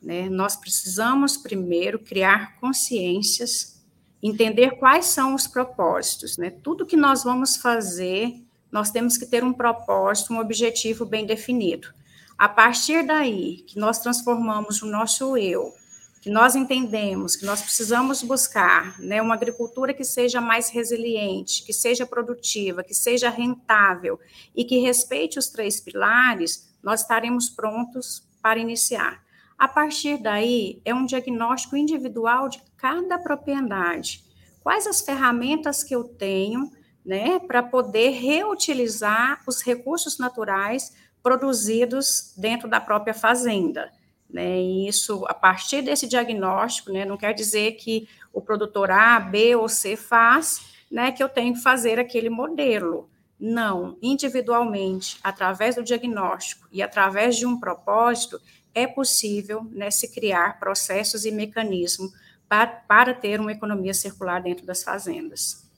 Né? 0.00 0.30
Nós 0.30 0.56
precisamos 0.56 1.36
primeiro 1.36 1.98
criar 1.98 2.56
consciências, 2.58 3.84
entender 4.22 4.70
quais 4.78 5.04
são 5.04 5.34
os 5.34 5.46
propósitos, 5.46 6.38
né? 6.38 6.48
Tudo 6.48 6.86
que 6.86 6.96
nós 6.96 7.24
vamos 7.24 7.58
fazer 7.58 8.42
nós 8.70 8.90
temos 8.90 9.16
que 9.16 9.26
ter 9.26 9.42
um 9.44 9.52
propósito, 9.52 10.32
um 10.32 10.38
objetivo 10.38 11.04
bem 11.04 11.26
definido. 11.26 11.92
A 12.38 12.48
partir 12.48 13.06
daí, 13.06 13.64
que 13.66 13.78
nós 13.78 13.98
transformamos 13.98 14.82
o 14.82 14.86
nosso 14.86 15.36
eu, 15.36 15.74
que 16.20 16.28
nós 16.28 16.54
entendemos 16.54 17.34
que 17.34 17.46
nós 17.46 17.62
precisamos 17.62 18.22
buscar 18.22 18.98
né, 19.00 19.22
uma 19.22 19.34
agricultura 19.34 19.94
que 19.94 20.04
seja 20.04 20.40
mais 20.40 20.68
resiliente, 20.68 21.64
que 21.64 21.72
seja 21.72 22.04
produtiva, 22.04 22.84
que 22.84 22.94
seja 22.94 23.30
rentável 23.30 24.20
e 24.54 24.64
que 24.64 24.78
respeite 24.80 25.38
os 25.38 25.48
três 25.48 25.80
pilares, 25.80 26.70
nós 26.82 27.00
estaremos 27.00 27.48
prontos 27.48 28.28
para 28.42 28.60
iniciar. 28.60 29.22
A 29.58 29.66
partir 29.66 30.18
daí, 30.18 30.80
é 30.84 30.94
um 30.94 31.06
diagnóstico 31.06 31.76
individual 31.76 32.48
de 32.48 32.62
cada 32.76 33.18
propriedade. 33.18 34.24
Quais 34.62 34.86
as 34.86 35.00
ferramentas 35.00 35.82
que 35.82 35.94
eu 35.94 36.04
tenho 36.04 36.70
né, 37.04 37.38
para 37.38 37.62
poder 37.62 38.10
reutilizar 38.10 39.42
os 39.46 39.62
recursos 39.62 40.18
naturais 40.18 40.94
produzidos 41.22 42.32
dentro 42.36 42.68
da 42.68 42.80
própria 42.80 43.14
fazenda. 43.14 43.90
Né, 44.28 44.60
e 44.60 44.88
isso, 44.88 45.24
a 45.26 45.34
partir 45.34 45.82
desse 45.82 46.06
diagnóstico, 46.06 46.92
né, 46.92 47.04
não 47.04 47.16
quer 47.16 47.32
dizer 47.32 47.72
que 47.72 48.08
o 48.32 48.40
produtor 48.40 48.90
A, 48.90 49.18
B 49.18 49.56
ou 49.56 49.68
C 49.68 49.96
faz, 49.96 50.70
né, 50.90 51.10
que 51.10 51.22
eu 51.22 51.28
tenho 51.28 51.54
que 51.54 51.62
fazer 51.62 51.98
aquele 51.98 52.30
modelo. 52.30 53.08
Não, 53.38 53.96
individualmente, 54.02 55.18
através 55.22 55.74
do 55.74 55.82
diagnóstico 55.82 56.68
e 56.70 56.82
através 56.82 57.36
de 57.36 57.46
um 57.46 57.58
propósito, 57.58 58.40
é 58.74 58.86
possível 58.86 59.64
né, 59.72 59.90
se 59.90 60.12
criar 60.12 60.58
processos 60.60 61.24
e 61.24 61.30
mecanismos 61.30 62.12
para, 62.48 62.66
para 62.66 63.14
ter 63.14 63.40
uma 63.40 63.52
economia 63.52 63.94
circular 63.94 64.42
dentro 64.42 64.66
das 64.66 64.82
fazendas. 64.82 65.69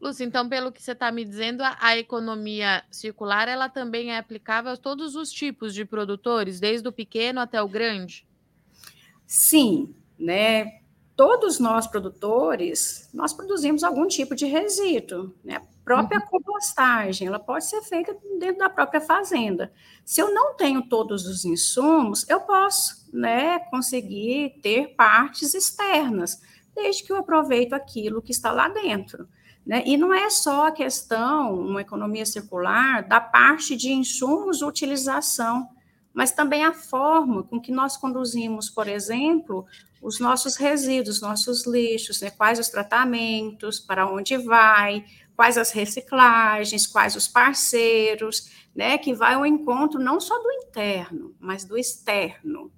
Lúcia, 0.00 0.24
então, 0.24 0.48
pelo 0.48 0.72
que 0.72 0.82
você 0.82 0.92
está 0.92 1.12
me 1.12 1.24
dizendo, 1.24 1.62
a, 1.62 1.76
a, 1.78 1.98
economia 1.98 2.82
circular 2.90 3.48
ela 3.48 3.68
também 3.68 4.12
é 4.12 4.18
aplicável 4.18 4.72
a 4.72 4.76
todos 4.76 5.14
os 5.14 5.30
tipos 5.30 5.74
de 5.74 5.84
produtores, 5.84 6.58
desde 6.58 6.88
o 6.88 6.92
pequeno 6.92 7.38
até 7.38 7.62
o 7.62 7.68
grande? 7.68 8.26
Sim, 9.26 9.94
né? 10.18 10.80
Todos 11.14 11.60
nós 11.60 11.86
produtores, 11.86 13.10
nós 13.12 13.34
produzimos 13.34 13.84
algum 13.84 14.06
tipo 14.06 14.34
de 14.34 14.46
resíduo, 14.46 15.34
né? 15.44 15.56
A 15.56 15.62
própria 15.84 16.18
uhum. 16.20 16.26
compostagem, 16.26 17.28
ela 17.28 17.38
pode 17.38 17.66
ser 17.66 17.82
feita 17.82 18.16
dentro 18.38 18.58
da 18.58 18.70
própria 18.70 19.02
fazenda. 19.02 19.70
Se 20.02 20.22
eu 20.22 20.32
não 20.32 20.54
tenho 20.54 20.88
todos 20.88 21.26
os 21.26 21.44
insumos, 21.44 22.26
eu 22.26 22.40
posso, 22.40 23.06
né, 23.12 23.58
conseguir 23.70 24.60
ter 24.62 24.94
partes 24.94 25.52
externas, 25.52 26.40
desde 26.74 27.02
que 27.02 27.12
eu 27.12 27.16
aproveito 27.16 27.74
aquilo 27.74 28.22
que 28.22 28.32
está 28.32 28.50
lá 28.50 28.68
dentro. 28.68 29.28
Né? 29.66 29.82
E 29.86 29.96
não 29.96 30.12
é 30.12 30.28
só 30.30 30.68
a 30.68 30.72
questão, 30.72 31.54
uma 31.54 31.80
economia 31.80 32.24
circular, 32.24 33.02
da 33.06 33.20
parte 33.20 33.76
de 33.76 33.92
insumos 33.92 34.62
utilização, 34.62 35.68
mas 36.12 36.32
também 36.32 36.64
a 36.64 36.72
forma 36.72 37.42
com 37.44 37.60
que 37.60 37.70
nós 37.70 37.96
conduzimos, 37.96 38.68
por 38.68 38.88
exemplo, 38.88 39.66
os 40.02 40.18
nossos 40.18 40.56
resíduos, 40.56 41.20
nossos 41.20 41.66
lixos, 41.66 42.20
né? 42.20 42.30
quais 42.30 42.58
os 42.58 42.68
tratamentos, 42.68 43.78
para 43.78 44.10
onde 44.10 44.36
vai, 44.36 45.04
quais 45.36 45.56
as 45.56 45.70
reciclagens, 45.70 46.86
quais 46.86 47.14
os 47.14 47.28
parceiros, 47.28 48.50
né? 48.74 48.98
que 48.98 49.14
vai 49.14 49.34
ao 49.34 49.46
encontro 49.46 50.00
não 50.00 50.20
só 50.20 50.36
do 50.38 50.50
interno, 50.52 51.34
mas 51.38 51.64
do 51.64 51.78
externo 51.78 52.72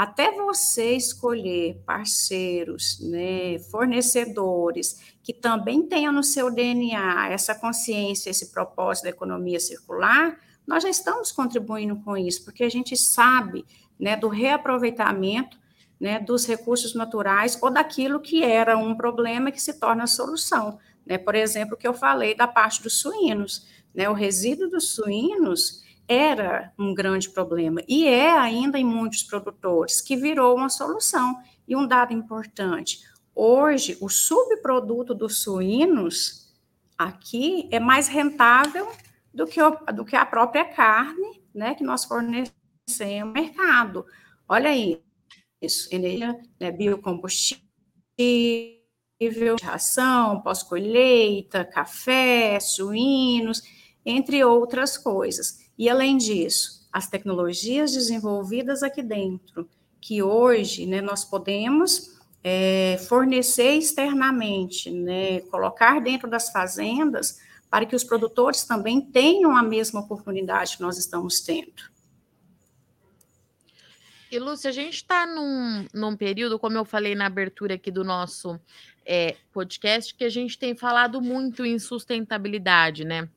até 0.00 0.32
você 0.32 0.96
escolher 0.96 1.82
parceiros, 1.84 2.98
né, 3.00 3.58
fornecedores 3.70 4.98
que 5.22 5.34
também 5.34 5.82
tenham 5.82 6.10
no 6.10 6.24
seu 6.24 6.50
DNA 6.50 7.28
essa 7.28 7.54
consciência, 7.54 8.30
esse 8.30 8.50
propósito 8.50 9.04
da 9.04 9.10
economia 9.10 9.60
circular, 9.60 10.38
nós 10.66 10.84
já 10.84 10.88
estamos 10.88 11.30
contribuindo 11.30 11.96
com 11.96 12.16
isso, 12.16 12.46
porque 12.46 12.64
a 12.64 12.70
gente 12.70 12.96
sabe 12.96 13.66
né, 13.98 14.16
do 14.16 14.28
reaproveitamento 14.28 15.58
né, 16.00 16.18
dos 16.18 16.46
recursos 16.46 16.94
naturais 16.94 17.58
ou 17.60 17.70
daquilo 17.70 18.20
que 18.20 18.42
era 18.42 18.78
um 18.78 18.96
problema 18.96 19.52
que 19.52 19.60
se 19.60 19.78
torna 19.78 20.06
solução. 20.06 20.78
Né? 21.04 21.18
Por 21.18 21.34
exemplo, 21.34 21.74
o 21.74 21.76
que 21.76 21.86
eu 21.86 21.92
falei 21.92 22.34
da 22.34 22.48
parte 22.48 22.82
dos 22.82 23.00
suínos. 23.00 23.66
Né? 23.94 24.08
O 24.08 24.14
resíduo 24.14 24.70
dos 24.70 24.92
suínos 24.94 25.82
era 26.10 26.72
um 26.76 26.92
grande 26.92 27.30
problema 27.30 27.84
e 27.86 28.08
é 28.08 28.36
ainda 28.36 28.76
em 28.76 28.84
muitos 28.84 29.22
produtores, 29.22 30.00
que 30.00 30.16
virou 30.16 30.56
uma 30.56 30.68
solução. 30.68 31.40
E 31.68 31.76
um 31.76 31.86
dado 31.86 32.12
importante: 32.12 32.98
hoje, 33.32 33.96
o 34.00 34.08
subproduto 34.08 35.14
dos 35.14 35.40
suínos 35.40 36.52
aqui 36.98 37.68
é 37.70 37.78
mais 37.78 38.08
rentável 38.08 38.90
do 39.32 39.46
que, 39.46 39.62
o, 39.62 39.70
do 39.94 40.04
que 40.04 40.16
a 40.16 40.26
própria 40.26 40.64
carne 40.64 41.40
né, 41.54 41.76
que 41.76 41.84
nós 41.84 42.04
fornecemos 42.04 42.54
no 43.20 43.26
mercado. 43.26 44.04
Olha 44.48 44.70
aí, 44.70 45.00
isso, 45.62 45.88
energia, 45.94 46.36
né, 46.58 46.72
biocombustível, 46.72 47.60
ração, 49.62 50.40
pós-colheita, 50.40 51.64
café, 51.64 52.58
suínos, 52.58 53.62
entre 54.04 54.42
outras 54.42 54.98
coisas. 54.98 55.59
E, 55.80 55.88
além 55.88 56.18
disso, 56.18 56.86
as 56.92 57.08
tecnologias 57.08 57.92
desenvolvidas 57.92 58.82
aqui 58.82 59.02
dentro, 59.02 59.66
que 59.98 60.22
hoje 60.22 60.84
né, 60.84 61.00
nós 61.00 61.24
podemos 61.24 62.20
é, 62.44 62.98
fornecer 63.08 63.76
externamente, 63.76 64.90
né, 64.90 65.40
colocar 65.40 65.98
dentro 65.98 66.28
das 66.28 66.52
fazendas, 66.52 67.40
para 67.70 67.86
que 67.86 67.96
os 67.96 68.04
produtores 68.04 68.64
também 68.64 69.00
tenham 69.00 69.56
a 69.56 69.62
mesma 69.62 70.00
oportunidade 70.00 70.76
que 70.76 70.82
nós 70.82 70.98
estamos 70.98 71.40
tendo. 71.40 71.88
E, 74.30 74.38
Lúcia, 74.38 74.68
a 74.68 74.74
gente 74.74 74.96
está 74.96 75.24
num, 75.24 75.86
num 75.94 76.14
período, 76.14 76.58
como 76.58 76.76
eu 76.76 76.84
falei 76.84 77.14
na 77.14 77.24
abertura 77.24 77.76
aqui 77.76 77.90
do 77.90 78.04
nosso 78.04 78.60
é, 79.02 79.34
podcast, 79.50 80.14
que 80.14 80.24
a 80.24 80.30
gente 80.30 80.58
tem 80.58 80.76
falado 80.76 81.22
muito 81.22 81.64
em 81.64 81.78
sustentabilidade, 81.78 83.02
né? 83.02 83.30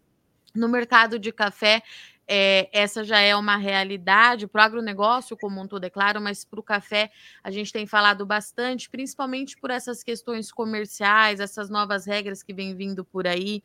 No 0.53 0.67
mercado 0.67 1.17
de 1.17 1.31
café, 1.31 1.81
é, 2.27 2.69
essa 2.71 3.03
já 3.03 3.19
é 3.19 3.35
uma 3.35 3.57
realidade 3.57 4.47
para 4.47 4.61
o 4.61 4.65
agronegócio 4.65 5.37
como 5.37 5.61
um 5.61 5.67
todo, 5.67 5.83
é 5.83 5.89
claro, 5.89 6.21
mas 6.21 6.45
para 6.45 6.59
o 6.59 6.63
café 6.63 7.11
a 7.43 7.51
gente 7.51 7.71
tem 7.73 7.85
falado 7.85 8.25
bastante, 8.25 8.89
principalmente 8.89 9.57
por 9.57 9.69
essas 9.71 10.03
questões 10.03 10.51
comerciais, 10.51 11.39
essas 11.39 11.69
novas 11.69 12.05
regras 12.05 12.41
que 12.43 12.53
vêm 12.53 12.75
vindo 12.75 13.03
por 13.03 13.27
aí. 13.27 13.63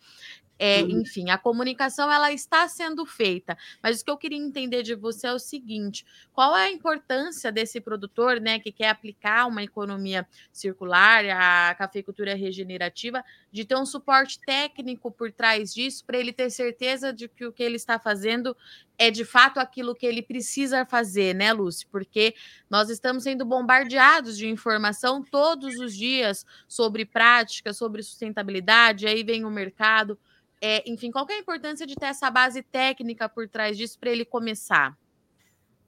É, 0.59 0.83
uhum. 0.83 1.03
Enfim, 1.03 1.31
a 1.31 1.38
comunicação 1.38 2.11
ela 2.11 2.33
está 2.33 2.67
sendo 2.67 3.07
feita, 3.07 3.57
mas 3.81 4.00
o 4.00 4.05
que 4.05 4.11
eu 4.11 4.17
queria 4.17 4.38
entender 4.38 4.83
de 4.83 4.95
você 4.95 5.29
é 5.29 5.33
o 5.33 5.38
seguinte: 5.38 6.05
qual 6.33 6.57
é 6.57 6.65
a 6.65 6.73
importância 6.73 7.53
desse 7.53 7.81
produtor, 7.81 8.41
né, 8.41 8.59
que 8.59 8.73
quer 8.73 8.88
aplicar 8.88 9.47
uma 9.47 9.62
economia 9.62 10.27
circular, 10.53 11.25
a 11.27 11.75
cafeicultura 11.77 12.35
regenerativa, 12.35 13.25
de 13.53 13.65
ter 13.65 13.77
um 13.77 13.87
suporte 13.87 14.41
técnico 14.45 15.12
por 15.12 15.31
trás 15.31 15.73
disso, 15.73 16.05
para 16.05 16.19
ele 16.19 16.33
ter 16.33 16.50
certeza 16.50 17.12
de 17.12 17.29
que 17.29 17.47
o 17.47 17.53
que 17.53 17.62
ele 17.62 17.77
está 17.77 17.99
fazendo 17.99 18.57
é 18.99 19.12
de 19.12 19.25
fato 19.25 19.61
aquilo 19.61 19.95
que 19.95 20.05
ele 20.05 20.23
precisa 20.23 20.85
fazer, 20.85 21.35
né, 21.35 21.53
Lúcio? 21.53 21.87
Porque 21.88 22.35
nós 22.69 22.91
estamos 22.91 23.23
sendo 23.23 23.45
bombardeados 23.45 24.37
de 24.37 24.49
informação 24.49 25.23
todos 25.23 25.79
os 25.79 25.95
dias 25.97 26.45
sobre 26.67 27.05
prática, 27.05 27.73
sobre 27.73 28.03
sustentabilidade, 28.03 29.07
aí 29.07 29.23
vem 29.23 29.45
o 29.45 29.50
mercado 29.50 30.19
É, 30.61 30.88
enfim, 30.91 31.11
qual 31.11 31.27
é 31.31 31.35
a 31.35 31.38
importância 31.38 31.87
de 31.87 31.95
ter 31.95 32.07
essa 32.07 32.31
base 32.31 32.62
técnica 32.62 33.29
por 33.29 33.49
trás 33.49 33.77
disso 33.77 33.99
para 33.99 34.11
ele 34.11 34.25
começar? 34.25 34.97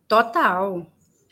Total. 0.07 0.87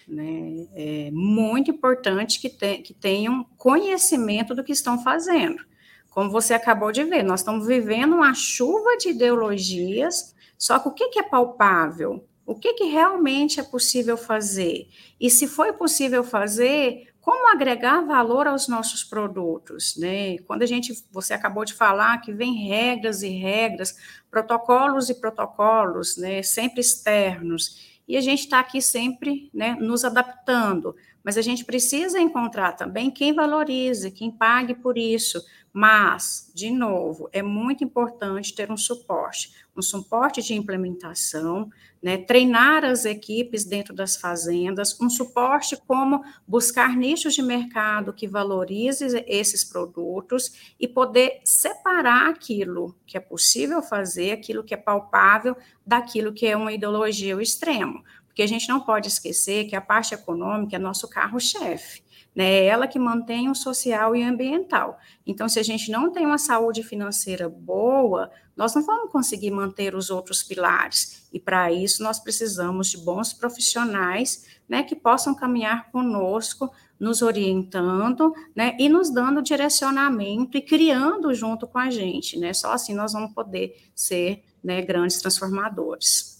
Né? 0.06 0.66
É 0.74 1.10
muito 1.12 1.70
importante 1.70 2.40
que, 2.40 2.48
te, 2.48 2.78
que 2.78 2.94
tenham 2.94 3.44
conhecimento 3.56 4.54
do 4.54 4.64
que 4.64 4.72
estão 4.72 5.02
fazendo. 5.02 5.64
Como 6.10 6.30
você 6.30 6.54
acabou 6.54 6.90
de 6.90 7.04
ver, 7.04 7.22
nós 7.22 7.40
estamos 7.40 7.66
vivendo 7.66 8.14
uma 8.14 8.34
chuva 8.34 8.96
de 8.96 9.10
ideologias, 9.10 10.34
só 10.56 10.78
que 10.78 10.88
o 10.88 10.92
que, 10.92 11.08
que 11.10 11.20
é 11.20 11.22
palpável? 11.22 12.24
O 12.44 12.54
que, 12.54 12.72
que 12.72 12.84
realmente 12.84 13.60
é 13.60 13.62
possível 13.62 14.16
fazer? 14.16 14.88
E 15.20 15.28
se 15.28 15.46
foi 15.46 15.72
possível 15.74 16.24
fazer, 16.24 17.07
como 17.28 17.46
agregar 17.50 18.00
valor 18.06 18.46
aos 18.46 18.68
nossos 18.68 19.04
produtos, 19.04 19.98
né? 19.98 20.38
Quando 20.46 20.62
a 20.62 20.66
gente, 20.66 20.94
você 21.12 21.34
acabou 21.34 21.62
de 21.62 21.74
falar 21.74 22.22
que 22.22 22.32
vem 22.32 22.66
regras 22.66 23.22
e 23.22 23.28
regras, 23.28 23.98
protocolos 24.30 25.10
e 25.10 25.14
protocolos, 25.14 26.16
né? 26.16 26.42
Sempre 26.42 26.80
externos 26.80 27.98
e 28.08 28.16
a 28.16 28.22
gente 28.22 28.40
está 28.40 28.58
aqui 28.58 28.80
sempre 28.80 29.50
né, 29.52 29.76
nos 29.78 30.02
adaptando, 30.02 30.96
mas 31.28 31.36
a 31.36 31.42
gente 31.42 31.62
precisa 31.62 32.18
encontrar 32.18 32.72
também 32.72 33.10
quem 33.10 33.34
valorize, 33.34 34.10
quem 34.10 34.30
pague 34.30 34.74
por 34.74 34.96
isso. 34.96 35.44
Mas, 35.70 36.50
de 36.54 36.70
novo, 36.70 37.28
é 37.34 37.42
muito 37.42 37.84
importante 37.84 38.54
ter 38.54 38.72
um 38.72 38.78
suporte, 38.78 39.52
um 39.76 39.82
suporte 39.82 40.42
de 40.42 40.54
implementação, 40.54 41.68
né, 42.02 42.16
treinar 42.16 42.82
as 42.82 43.04
equipes 43.04 43.66
dentro 43.66 43.94
das 43.94 44.16
fazendas, 44.16 44.98
um 44.98 45.10
suporte 45.10 45.76
como 45.86 46.24
buscar 46.46 46.96
nichos 46.96 47.34
de 47.34 47.42
mercado 47.42 48.14
que 48.14 48.26
valorize 48.26 49.22
esses 49.26 49.62
produtos 49.62 50.74
e 50.80 50.88
poder 50.88 51.40
separar 51.44 52.30
aquilo 52.30 52.96
que 53.06 53.18
é 53.18 53.20
possível 53.20 53.82
fazer, 53.82 54.30
aquilo 54.30 54.64
que 54.64 54.72
é 54.72 54.78
palpável, 54.78 55.54
daquilo 55.86 56.32
que 56.32 56.46
é 56.46 56.56
uma 56.56 56.72
ideologia 56.72 57.34
ao 57.34 57.40
extremo. 57.40 58.02
Porque 58.38 58.44
a 58.44 58.54
gente 58.54 58.68
não 58.68 58.78
pode 58.78 59.08
esquecer 59.08 59.64
que 59.64 59.74
a 59.74 59.80
parte 59.80 60.14
econômica 60.14 60.76
é 60.76 60.78
nosso 60.78 61.08
carro-chefe 61.08 62.04
né? 62.38 62.44
É 62.44 62.66
ela 62.66 62.86
que 62.86 63.00
mantém 63.00 63.50
o 63.50 63.54
social 63.54 64.14
e 64.14 64.22
ambiental. 64.22 64.96
Então, 65.26 65.48
se 65.48 65.58
a 65.58 65.62
gente 65.62 65.90
não 65.90 66.12
tem 66.12 66.24
uma 66.24 66.38
saúde 66.38 66.84
financeira 66.84 67.48
boa, 67.48 68.30
nós 68.56 68.76
não 68.76 68.86
vamos 68.86 69.10
conseguir 69.10 69.50
manter 69.50 69.92
os 69.96 70.08
outros 70.08 70.44
pilares. 70.44 71.28
E 71.32 71.40
para 71.40 71.72
isso 71.72 72.00
nós 72.00 72.20
precisamos 72.20 72.90
de 72.90 72.98
bons 72.98 73.32
profissionais, 73.32 74.46
né, 74.68 74.84
que 74.84 74.94
possam 74.94 75.34
caminhar 75.34 75.90
conosco, 75.90 76.70
nos 76.98 77.22
orientando, 77.22 78.32
né, 78.54 78.76
e 78.78 78.88
nos 78.88 79.10
dando 79.10 79.42
direcionamento 79.42 80.56
e 80.56 80.62
criando 80.62 81.34
junto 81.34 81.66
com 81.66 81.78
a 81.78 81.90
gente, 81.90 82.38
né? 82.38 82.52
Só 82.52 82.72
assim 82.72 82.94
nós 82.94 83.12
vamos 83.12 83.32
poder 83.34 83.90
ser, 83.96 84.44
né, 84.62 84.80
grandes 84.80 85.20
transformadores. 85.20 86.37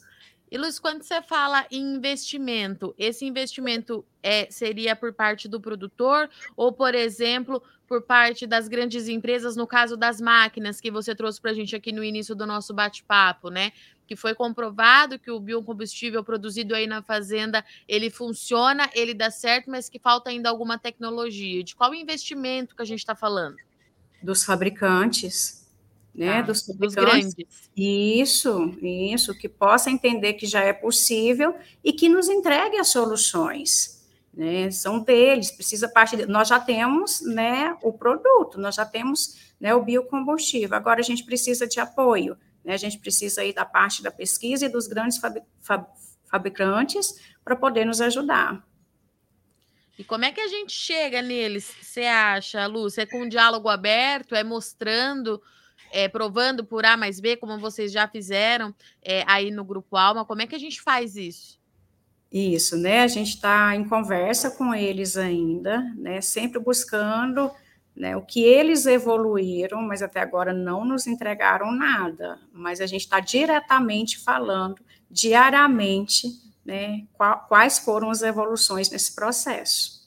E 0.51 0.57
Luiz, 0.57 0.79
quando 0.79 1.03
você 1.03 1.21
fala 1.21 1.67
em 1.71 1.97
investimento, 1.97 2.95
esse 2.97 3.25
investimento 3.25 4.05
é, 4.23 4.51
seria 4.51 4.97
por 4.97 5.13
parte 5.13 5.47
do 5.47 5.61
produtor 5.61 6.29
ou, 6.57 6.73
por 6.73 6.95
exemplo, 6.95 7.63
por 7.87 8.03
parte 8.03 8.47
das 8.47 8.67
grandes 8.67 9.09
empresas, 9.09 9.57
no 9.57 9.67
caso 9.67 9.97
das 9.97 10.21
máquinas 10.21 10.81
que 10.81 10.91
você 10.91 11.15
trouxe 11.15 11.41
para 11.41 11.51
a 11.51 11.55
gente 11.55 11.77
aqui 11.77 11.93
no 11.93 12.03
início 12.03 12.35
do 12.35 12.47
nosso 12.47 12.73
bate-papo, 12.73 13.51
né? 13.51 13.73
Que 14.07 14.17
foi 14.17 14.35
comprovado 14.35 15.19
que 15.19 15.31
o 15.31 15.39
biocombustível 15.39 16.25
produzido 16.25 16.75
aí 16.75 16.87
na 16.87 17.03
fazenda 17.03 17.63
ele 17.87 18.09
funciona, 18.09 18.89
ele 18.95 19.13
dá 19.13 19.31
certo, 19.31 19.71
mas 19.71 19.89
que 19.89 19.99
falta 19.99 20.31
ainda 20.31 20.49
alguma 20.49 20.79
tecnologia. 20.79 21.63
De 21.63 21.77
qual 21.77 21.95
investimento 21.95 22.75
que 22.75 22.83
a 22.83 22.87
gente 22.87 23.01
está 23.01 23.15
falando? 23.15 23.57
Dos 24.23 24.45
fabricantes 24.45 25.68
né, 26.19 26.41
tá, 26.41 26.49
dos, 26.49 26.67
dos 26.67 26.95
grandes. 26.95 27.37
Isso, 27.77 28.77
isso, 28.83 29.39
que 29.39 29.49
possa 29.49 29.89
entender 29.89 30.35
que 30.35 30.47
já 30.47 30.65
é 30.65 30.73
possível 30.73 31.55
e 31.83 31.93
que 31.93 32.09
nos 32.09 32.29
entregue 32.29 32.77
as 32.77 32.89
soluções. 32.89 33.97
Né, 34.35 34.71
são 34.71 35.01
deles, 35.01 35.51
precisa 35.51 35.89
parte 35.89 36.17
de, 36.17 36.27
nós 36.27 36.49
já 36.49 36.61
temos, 36.61 37.21
né, 37.21 37.77
o 37.83 37.93
produto, 37.93 38.61
nós 38.61 38.75
já 38.75 38.85
temos, 38.85 39.53
né, 39.61 39.75
o 39.75 39.83
biocombustível. 39.83 40.77
Agora 40.77 41.01
a 41.01 41.05
gente 41.05 41.25
precisa 41.25 41.69
de 41.69 41.79
apoio, 41.79 42.37
né, 42.65 42.75
a 42.75 42.77
gente 42.77 42.99
precisa 42.99 43.41
aí 43.41 43.53
da 43.53 43.65
parte 43.65 44.03
da 44.03 44.11
pesquisa 44.11 44.67
e 44.67 44.69
dos 44.69 44.89
grandes 44.89 45.19
fab, 45.19 45.41
fab, 45.61 45.87
fabricantes 46.29 47.15
para 47.45 47.55
poder 47.55 47.85
nos 47.85 48.01
ajudar. 48.01 48.65
E 49.97 50.05
como 50.05 50.25
é 50.25 50.31
que 50.31 50.41
a 50.41 50.49
gente 50.49 50.73
chega 50.73 51.21
neles? 51.23 51.73
Você 51.81 52.03
acha, 52.03 52.65
Lúcia? 52.67 53.03
É 53.03 53.07
com 53.07 53.23
um 53.23 53.29
diálogo 53.29 53.69
aberto? 53.69 54.37
É 54.37 54.45
mostrando 54.45 55.43
é, 55.93 56.09
provando 56.09 56.65
por 56.65 56.85
A 56.85 56.97
mais 56.97 57.21
B, 57.21 57.37
como 57.37 57.59
vocês 57.59 57.93
já 57.93 58.07
fizeram 58.09 58.75
é, 59.03 59.25
aí 59.27 59.51
no 59.51 59.65
Grupo 59.65 59.97
Alma. 59.97 60.25
Como 60.25 60.43
é 60.43 60.47
que 60.47 60.55
a 60.55 60.59
gente 60.59 60.81
faz 60.81 61.17
isso? 61.17 61.59
Isso, 62.31 62.77
né? 62.77 63.03
A 63.03 63.09
gente 63.09 63.35
está 63.35 63.75
em 63.75 63.89
conversa 63.89 64.51
com 64.51 64.75
eles 64.75 65.17
ainda, 65.17 65.81
né? 65.97 66.21
Sempre 66.21 66.59
buscando 66.59 67.51
né, 67.99 68.17
o 68.17 68.23
que 68.23 68.41
eles 68.45 68.87
evoluíram, 68.87 69.83
mas 69.83 70.03
até 70.03 70.21
agora 70.21 70.53
não 70.53 70.85
nos 70.85 71.07
entregaram 71.07 71.73
nada. 71.73 72.39
Mas 72.53 72.81
a 72.81 72.87
gente 72.87 73.03
está 73.03 73.19
diretamente 73.19 74.19
falando, 74.19 74.81
diariamente, 75.11 76.29
né, 76.65 77.07
quais 77.49 77.79
foram 77.81 78.11
as 78.11 78.23
evoluções 78.23 78.89
nesse 78.91 79.15
processo. 79.15 79.99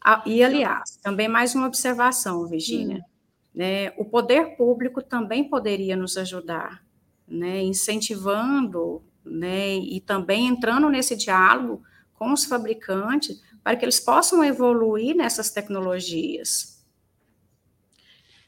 Ah, 0.00 0.22
e, 0.26 0.44
aliás, 0.44 0.98
também 1.02 1.26
mais 1.26 1.54
uma 1.54 1.66
observação, 1.66 2.46
Virginia. 2.46 2.98
Hum. 2.98 3.13
Né? 3.54 3.92
O 3.96 4.04
poder 4.04 4.56
público 4.56 5.00
também 5.00 5.48
poderia 5.48 5.96
nos 5.96 6.16
ajudar, 6.16 6.84
né? 7.26 7.62
incentivando 7.62 9.02
né? 9.24 9.76
e 9.76 10.00
também 10.00 10.46
entrando 10.48 10.88
nesse 10.88 11.14
diálogo 11.14 11.82
com 12.14 12.32
os 12.32 12.44
fabricantes 12.44 13.42
para 13.62 13.76
que 13.76 13.84
eles 13.84 14.00
possam 14.00 14.44
evoluir 14.44 15.14
nessas 15.14 15.50
tecnologias. 15.50 16.74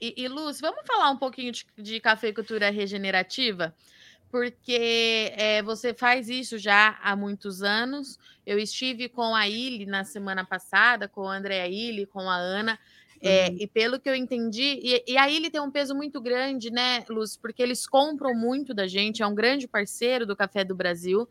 E, 0.00 0.14
e 0.16 0.28
Luz, 0.28 0.60
vamos 0.60 0.82
falar 0.86 1.10
um 1.10 1.16
pouquinho 1.16 1.52
de, 1.52 1.66
de 1.78 2.00
cafeicultura 2.00 2.70
regenerativa? 2.70 3.74
Porque 4.30 5.32
é, 5.36 5.62
você 5.62 5.94
faz 5.94 6.28
isso 6.28 6.58
já 6.58 6.98
há 7.02 7.16
muitos 7.16 7.62
anos. 7.62 8.18
Eu 8.44 8.58
estive 8.58 9.08
com 9.08 9.34
a 9.34 9.48
Ili 9.48 9.86
na 9.86 10.04
semana 10.04 10.44
passada, 10.44 11.08
com 11.08 11.26
a 11.26 11.36
Andréa 11.36 11.66
Ili, 11.68 12.04
com 12.04 12.28
a 12.28 12.36
Ana, 12.36 12.78
é, 13.20 13.48
uhum. 13.48 13.56
E 13.60 13.66
pelo 13.66 13.98
que 13.98 14.08
eu 14.08 14.14
entendi, 14.14 14.80
e, 14.82 15.12
e, 15.12 15.16
aí 15.16 15.36
ele 15.36 15.50
tem 15.50 15.60
um 15.60 15.70
peso 15.70 15.94
muito 15.94 16.20
grande, 16.20 16.70
né, 16.70 17.04
Luz? 17.08 17.36
Porque 17.36 17.62
eles 17.62 17.86
compram 17.86 18.34
muito 18.34 18.74
da 18.74 18.86
gente, 18.86 19.22
é 19.22 19.26
um 19.26 19.34
grande 19.34 19.66
parceiro 19.66 20.26
do 20.26 20.36
Café 20.36 20.64
do 20.64 20.74
Brasil. 20.74 21.28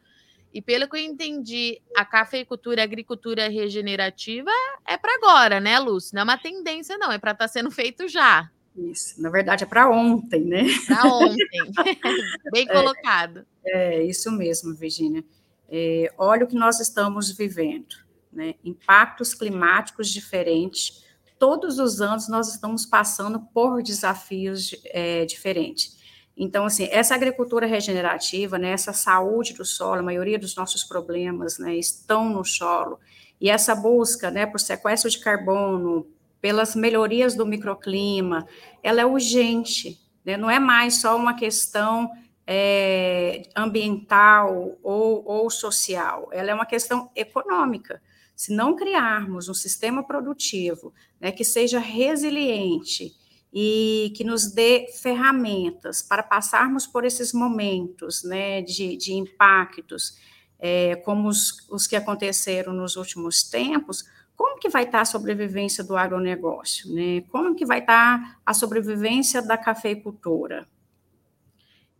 E 0.53 0.61
pelo 0.61 0.87
que 0.87 0.95
eu 0.95 1.01
entendi, 1.01 1.81
a 1.95 2.05
cafeicultura, 2.05 2.81
a 2.81 2.85
agricultura 2.85 3.49
regenerativa 3.49 4.49
é 4.87 4.97
para 4.97 5.15
agora, 5.15 5.59
né, 5.59 5.77
Luz? 5.79 6.11
Não 6.13 6.21
é 6.21 6.23
uma 6.23 6.37
tendência, 6.37 6.97
não, 6.97 7.11
é 7.11 7.17
para 7.17 7.31
estar 7.31 7.45
tá 7.45 7.47
sendo 7.47 7.69
feito 7.69 8.07
já. 8.07 8.49
Isso, 8.75 9.21
na 9.21 9.29
verdade 9.29 9.63
é 9.63 9.67
para 9.67 9.89
ontem, 9.89 10.43
né? 10.43 10.65
Para 10.87 11.05
ontem. 11.05 11.45
Bem 12.51 12.67
é, 12.69 12.73
colocado. 12.73 13.45
É, 13.65 13.95
é, 13.95 14.03
isso 14.03 14.31
mesmo, 14.31 14.73
Virginia. 14.73 15.23
É, 15.69 16.11
olha 16.17 16.45
o 16.45 16.47
que 16.47 16.55
nós 16.55 16.79
estamos 16.79 17.31
vivendo, 17.31 17.95
né? 18.31 18.55
Impactos 18.63 19.33
climáticos 19.33 20.09
diferentes 20.09 21.03
todos 21.45 21.77
os 21.77 22.01
anos 22.01 22.27
nós 22.27 22.47
estamos 22.47 22.87
passando 22.87 23.39
por 23.39 23.83
desafios 23.83 24.75
é, 24.85 25.25
diferentes. 25.25 25.95
Então, 26.35 26.65
assim, 26.65 26.87
essa 26.89 27.13
agricultura 27.13 27.67
regenerativa, 27.67 28.57
né, 28.57 28.71
essa 28.71 28.91
saúde 28.91 29.53
do 29.53 29.63
solo, 29.63 29.99
a 29.99 30.03
maioria 30.03 30.39
dos 30.39 30.55
nossos 30.55 30.83
problemas 30.83 31.59
né, 31.59 31.75
estão 31.75 32.27
no 32.31 32.43
solo, 32.43 32.99
e 33.39 33.47
essa 33.47 33.75
busca 33.75 34.31
né, 34.31 34.47
por 34.47 34.59
sequestro 34.59 35.07
de 35.07 35.19
carbono, 35.19 36.07
pelas 36.41 36.75
melhorias 36.75 37.35
do 37.35 37.45
microclima, 37.45 38.47
ela 38.81 39.01
é 39.01 39.05
urgente, 39.05 40.01
né, 40.25 40.37
não 40.37 40.49
é 40.49 40.57
mais 40.57 40.95
só 40.95 41.15
uma 41.15 41.35
questão 41.35 42.09
é, 42.47 43.43
ambiental 43.55 44.79
ou, 44.81 45.23
ou 45.23 45.47
social, 45.51 46.27
ela 46.31 46.49
é 46.49 46.55
uma 46.55 46.65
questão 46.65 47.11
econômica. 47.15 48.01
Se 48.35 48.53
não 48.53 48.75
criarmos 48.75 49.47
um 49.47 49.53
sistema 49.53 50.03
produtivo 50.03 50.93
né, 51.19 51.31
que 51.31 51.43
seja 51.43 51.79
resiliente 51.79 53.15
e 53.53 54.11
que 54.15 54.23
nos 54.23 54.51
dê 54.51 54.87
ferramentas 55.01 56.01
para 56.01 56.21
passarmos 56.21 56.85
por 56.85 57.05
esses 57.05 57.31
momentos 57.31 58.23
né, 58.23 58.61
de, 58.61 58.97
de 58.97 59.13
impactos, 59.13 60.19
é, 60.59 60.97
como 60.97 61.29
os, 61.29 61.65
os 61.69 61.87
que 61.87 61.95
aconteceram 61.95 62.73
nos 62.73 62.97
últimos 62.97 63.43
tempos, 63.43 64.03
como 64.35 64.59
que 64.59 64.67
vai 64.67 64.83
estar 64.83 65.01
a 65.01 65.05
sobrevivência 65.05 65.83
do 65.83 65.95
agronegócio? 65.95 66.93
Né? 66.93 67.21
Como 67.29 67.55
que 67.55 67.65
vai 67.65 67.79
estar 67.79 68.39
a 68.45 68.53
sobrevivência 68.53 69.41
da 69.41 69.57
cafeicultura? 69.57 70.67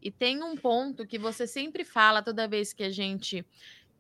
E 0.01 0.11
tem 0.11 0.43
um 0.43 0.55
ponto 0.55 1.07
que 1.07 1.17
você 1.17 1.47
sempre 1.47 1.83
fala 1.83 2.21
toda 2.21 2.47
vez 2.47 2.73
que 2.73 2.83
a 2.83 2.91
gente 2.91 3.45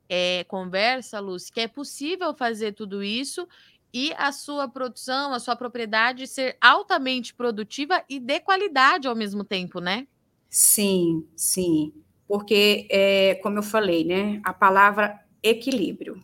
é, 0.09 0.43
conversa, 0.45 1.19
Luz, 1.19 1.49
que 1.49 1.61
é 1.61 1.67
possível 1.67 2.33
fazer 2.33 2.73
tudo 2.73 3.03
isso 3.03 3.47
e 3.93 4.13
a 4.17 4.31
sua 4.31 4.67
produção, 4.67 5.33
a 5.33 5.39
sua 5.39 5.55
propriedade 5.55 6.27
ser 6.27 6.57
altamente 6.59 7.33
produtiva 7.33 8.03
e 8.09 8.19
de 8.19 8.41
qualidade 8.41 9.07
ao 9.07 9.15
mesmo 9.15 9.43
tempo, 9.43 9.79
né? 9.79 10.05
Sim, 10.49 11.25
sim. 11.35 11.93
Porque, 12.27 12.87
é, 12.91 13.35
como 13.35 13.59
eu 13.59 13.63
falei, 13.63 14.03
né, 14.03 14.41
a 14.43 14.51
palavra 14.51 15.19
equilíbrio. 15.41 16.21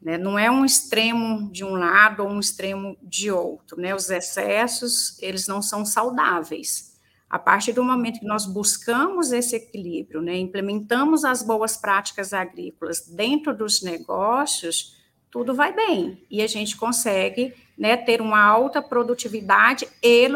Né, 0.00 0.18
não 0.18 0.38
é 0.38 0.50
um 0.50 0.64
extremo 0.64 1.50
de 1.50 1.64
um 1.64 1.74
lado 1.74 2.22
ou 2.22 2.28
um 2.28 2.38
extremo 2.38 2.96
de 3.02 3.30
outro. 3.30 3.80
Né, 3.80 3.94
os 3.94 4.10
excessos, 4.10 5.20
eles 5.20 5.48
não 5.48 5.62
são 5.62 5.84
saudáveis. 5.84 6.93
A 7.34 7.38
partir 7.40 7.72
do 7.72 7.82
momento 7.82 8.20
que 8.20 8.26
nós 8.26 8.46
buscamos 8.46 9.32
esse 9.32 9.56
equilíbrio, 9.56 10.22
né, 10.22 10.38
implementamos 10.38 11.24
as 11.24 11.42
boas 11.42 11.76
práticas 11.76 12.32
agrícolas 12.32 13.08
dentro 13.08 13.52
dos 13.52 13.82
negócios, 13.82 15.02
tudo 15.32 15.52
vai 15.52 15.72
bem 15.72 16.24
e 16.30 16.40
a 16.40 16.46
gente 16.46 16.76
consegue 16.76 17.52
né, 17.76 17.96
ter 17.96 18.20
uma 18.20 18.40
alta 18.40 18.80
produtividade 18.80 19.88
e 20.00 20.28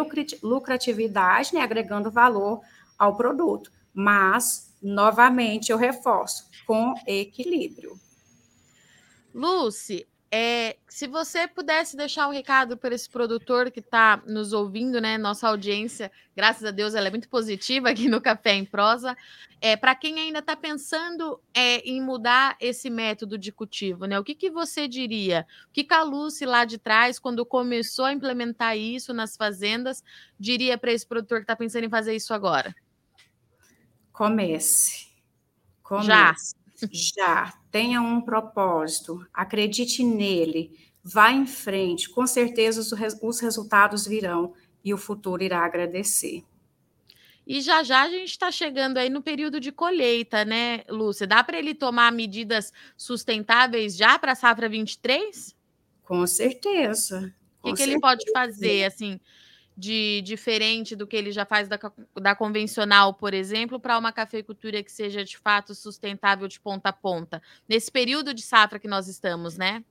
lucratividade, 0.42 1.54
né, 1.54 1.60
agregando 1.60 2.10
valor 2.10 2.62
ao 2.98 3.16
produto. 3.16 3.70
Mas, 3.94 4.74
novamente, 4.82 5.70
eu 5.70 5.78
reforço, 5.78 6.50
com 6.66 6.94
equilíbrio. 7.06 7.96
Lucy, 9.32 10.04
é, 10.30 10.76
se 10.86 11.06
você 11.06 11.48
pudesse 11.48 11.96
deixar 11.96 12.28
um 12.28 12.32
recado 12.32 12.76
para 12.76 12.94
esse 12.94 13.08
produtor 13.08 13.70
que 13.70 13.80
está 13.80 14.22
nos 14.26 14.52
ouvindo, 14.52 15.00
né? 15.00 15.16
Nossa 15.16 15.48
audiência, 15.48 16.12
graças 16.36 16.64
a 16.64 16.70
Deus, 16.70 16.94
ela 16.94 17.08
é 17.08 17.10
muito 17.10 17.30
positiva 17.30 17.88
aqui 17.88 18.08
no 18.08 18.20
Café 18.20 18.52
em 18.52 18.64
Prosa. 18.64 19.16
É, 19.58 19.74
para 19.74 19.94
quem 19.94 20.20
ainda 20.20 20.40
está 20.40 20.54
pensando 20.54 21.40
é, 21.54 21.78
em 21.78 22.02
mudar 22.02 22.56
esse 22.60 22.90
método 22.90 23.38
de 23.38 23.50
cultivo, 23.50 24.04
né? 24.04 24.18
O 24.18 24.24
que, 24.24 24.34
que 24.34 24.50
você 24.50 24.86
diria? 24.86 25.46
O 25.68 25.72
que, 25.72 25.86
a 25.92 26.02
Lucy 26.02 26.44
lá 26.44 26.66
de 26.66 26.76
trás, 26.76 27.18
quando 27.18 27.44
começou 27.46 28.04
a 28.04 28.12
implementar 28.12 28.76
isso 28.76 29.14
nas 29.14 29.34
fazendas, 29.34 30.04
diria 30.38 30.76
para 30.76 30.92
esse 30.92 31.06
produtor 31.06 31.38
que 31.38 31.44
está 31.44 31.56
pensando 31.56 31.84
em 31.84 31.90
fazer 31.90 32.14
isso 32.14 32.34
agora? 32.34 32.76
Comece. 34.12 35.08
Comece. 35.82 36.06
Já. 36.06 36.34
Já 36.92 37.52
tenha 37.70 38.00
um 38.00 38.20
propósito, 38.20 39.26
acredite 39.32 40.04
nele, 40.04 40.78
vá 41.02 41.32
em 41.32 41.46
frente, 41.46 42.08
com 42.08 42.26
certeza 42.26 42.80
os, 42.80 43.40
resultados 43.40 44.06
virão 44.06 44.54
e 44.84 44.92
o 44.94 44.98
futuro 44.98 45.42
irá 45.42 45.64
agradecer. 45.64 46.44
E 47.46 47.62
já 47.62 47.82
já 47.82 48.02
a 48.02 48.10
gente 48.10 48.30
está 48.30 48.52
chegando 48.52 48.98
aí 48.98 49.08
no 49.08 49.22
período 49.22 49.58
de 49.58 49.72
colheita, 49.72 50.44
né, 50.44 50.84
Lúcia? 50.88 51.26
Dá 51.26 51.42
para 51.42 51.58
ele 51.58 51.74
tomar 51.74 52.12
medidas 52.12 52.72
sustentáveis 52.94 53.96
já 53.96 54.18
para 54.18 54.32
a 54.32 54.34
safra 54.34 54.68
23? 54.68 55.56
Com 56.04 56.26
certeza. 56.26 57.34
O 57.62 57.68
que, 57.68 57.74
que 57.74 57.82
ele 57.82 57.98
pode 57.98 58.30
fazer, 58.32 58.84
assim, 58.84 59.18
de 59.78 60.20
diferente 60.22 60.96
do 60.96 61.06
que 61.06 61.16
ele 61.16 61.30
já 61.30 61.46
faz 61.46 61.68
da, 61.68 61.78
da 62.20 62.34
convencional, 62.34 63.14
por 63.14 63.32
exemplo, 63.32 63.78
para 63.78 63.96
uma 63.96 64.10
cafeicultura 64.10 64.82
que 64.82 64.90
seja 64.90 65.24
de 65.24 65.38
fato 65.38 65.72
sustentável 65.72 66.48
de 66.48 66.58
ponta 66.58 66.88
a 66.88 66.92
ponta, 66.92 67.40
nesse 67.68 67.88
período 67.88 68.34
de 68.34 68.42
safra 68.42 68.80
que 68.80 68.88
nós 68.88 69.06
estamos, 69.06 69.56
né? 69.56 69.84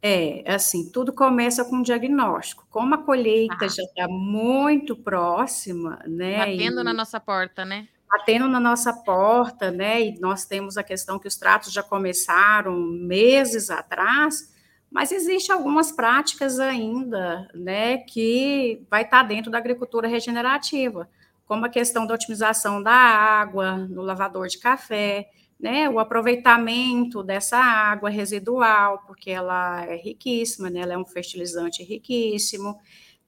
É, 0.00 0.42
assim, 0.46 0.90
tudo 0.90 1.12
começa 1.12 1.66
com 1.66 1.76
um 1.76 1.82
diagnóstico. 1.82 2.66
Como 2.70 2.94
a 2.94 2.98
colheita 2.98 3.66
ah. 3.66 3.68
já 3.68 3.82
está 3.82 4.08
muito 4.08 4.96
próxima, 4.96 5.98
né? 6.06 6.38
Batendo 6.38 6.80
e... 6.80 6.84
na 6.84 6.92
nossa 6.94 7.20
porta, 7.20 7.62
né? 7.62 7.86
Batendo 8.08 8.48
na 8.48 8.60
nossa 8.60 8.90
porta, 8.92 9.70
né? 9.70 10.00
E 10.00 10.18
nós 10.18 10.46
temos 10.46 10.78
a 10.78 10.82
questão 10.82 11.18
que 11.18 11.28
os 11.28 11.36
tratos 11.36 11.72
já 11.72 11.82
começaram 11.82 12.74
meses 12.80 13.68
atrás 13.68 14.53
mas 14.94 15.10
existe 15.10 15.50
algumas 15.50 15.90
práticas 15.90 16.60
ainda, 16.60 17.48
né, 17.52 17.98
que 17.98 18.80
vai 18.88 19.02
estar 19.02 19.24
dentro 19.24 19.50
da 19.50 19.58
agricultura 19.58 20.06
regenerativa, 20.06 21.10
como 21.44 21.66
a 21.66 21.68
questão 21.68 22.06
da 22.06 22.14
otimização 22.14 22.80
da 22.80 22.92
água 22.92 23.76
no 23.76 24.02
lavador 24.02 24.46
de 24.46 24.56
café, 24.56 25.28
né, 25.58 25.88
o 25.90 25.98
aproveitamento 25.98 27.24
dessa 27.24 27.58
água 27.58 28.08
residual, 28.08 29.02
porque 29.04 29.32
ela 29.32 29.84
é 29.84 29.96
riquíssima, 29.96 30.70
né, 30.70 30.82
ela 30.82 30.92
é 30.94 30.98
um 30.98 31.04
fertilizante 31.04 31.82
riquíssimo, 31.82 32.78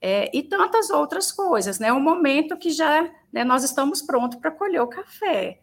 é, 0.01 0.31
e 0.33 0.45
tantas 0.45 0.89
outras 0.89 1.33
coisas, 1.33 1.81
né, 1.81 1.93
o 1.93 1.99
momento 1.99 2.57
que 2.57 2.71
já 2.71 3.11
né, 3.33 3.43
nós 3.43 3.65
estamos 3.65 4.01
prontos 4.01 4.39
para 4.39 4.53
colher 4.53 4.83
o 4.83 4.87
café, 4.87 5.59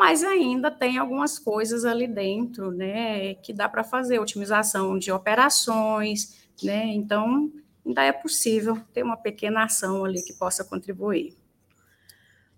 mas 0.00 0.24
ainda 0.24 0.70
tem 0.70 0.96
algumas 0.96 1.38
coisas 1.38 1.84
ali 1.84 2.06
dentro, 2.06 2.70
né, 2.70 3.34
que 3.34 3.52
dá 3.52 3.68
para 3.68 3.84
fazer, 3.84 4.18
otimização 4.18 4.98
de 4.98 5.12
operações, 5.12 6.48
né, 6.62 6.86
então 6.86 7.52
ainda 7.84 8.02
é 8.02 8.10
possível 8.10 8.80
ter 8.94 9.02
uma 9.02 9.18
pequena 9.18 9.64
ação 9.64 10.02
ali 10.02 10.22
que 10.22 10.32
possa 10.32 10.64
contribuir. 10.64 11.36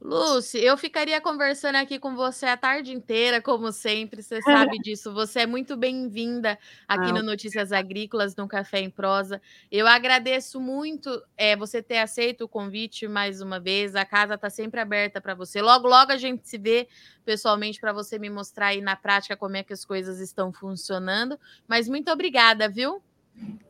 Lucy, 0.04 0.58
eu 0.58 0.76
ficaria 0.76 1.20
conversando 1.20 1.76
aqui 1.76 1.96
com 1.96 2.16
você 2.16 2.46
a 2.46 2.56
tarde 2.56 2.92
inteira, 2.92 3.40
como 3.40 3.70
sempre, 3.70 4.20
você 4.20 4.42
sabe 4.42 4.78
disso. 4.82 5.12
Você 5.14 5.40
é 5.40 5.46
muito 5.46 5.76
bem-vinda 5.76 6.58
aqui 6.88 7.10
ah, 7.10 7.12
no 7.12 7.22
Notícias 7.22 7.70
Agrícolas, 7.70 8.34
no 8.34 8.48
Café 8.48 8.80
em 8.80 8.90
Prosa. 8.90 9.40
Eu 9.70 9.86
agradeço 9.86 10.60
muito 10.60 11.22
é, 11.36 11.54
você 11.54 11.80
ter 11.80 11.98
aceito 11.98 12.42
o 12.42 12.48
convite 12.48 13.06
mais 13.06 13.40
uma 13.40 13.60
vez. 13.60 13.94
A 13.94 14.04
casa 14.04 14.34
está 14.34 14.50
sempre 14.50 14.80
aberta 14.80 15.20
para 15.20 15.36
você. 15.36 15.62
Logo, 15.62 15.86
logo 15.86 16.10
a 16.10 16.16
gente 16.16 16.48
se 16.48 16.58
vê 16.58 16.88
pessoalmente 17.24 17.78
para 17.78 17.92
você 17.92 18.18
me 18.18 18.28
mostrar 18.28 18.68
aí 18.68 18.80
na 18.80 18.96
prática 18.96 19.36
como 19.36 19.56
é 19.56 19.62
que 19.62 19.72
as 19.72 19.84
coisas 19.84 20.18
estão 20.18 20.52
funcionando. 20.52 21.38
Mas 21.68 21.88
muito 21.88 22.10
obrigada, 22.10 22.68
viu? 22.68 23.00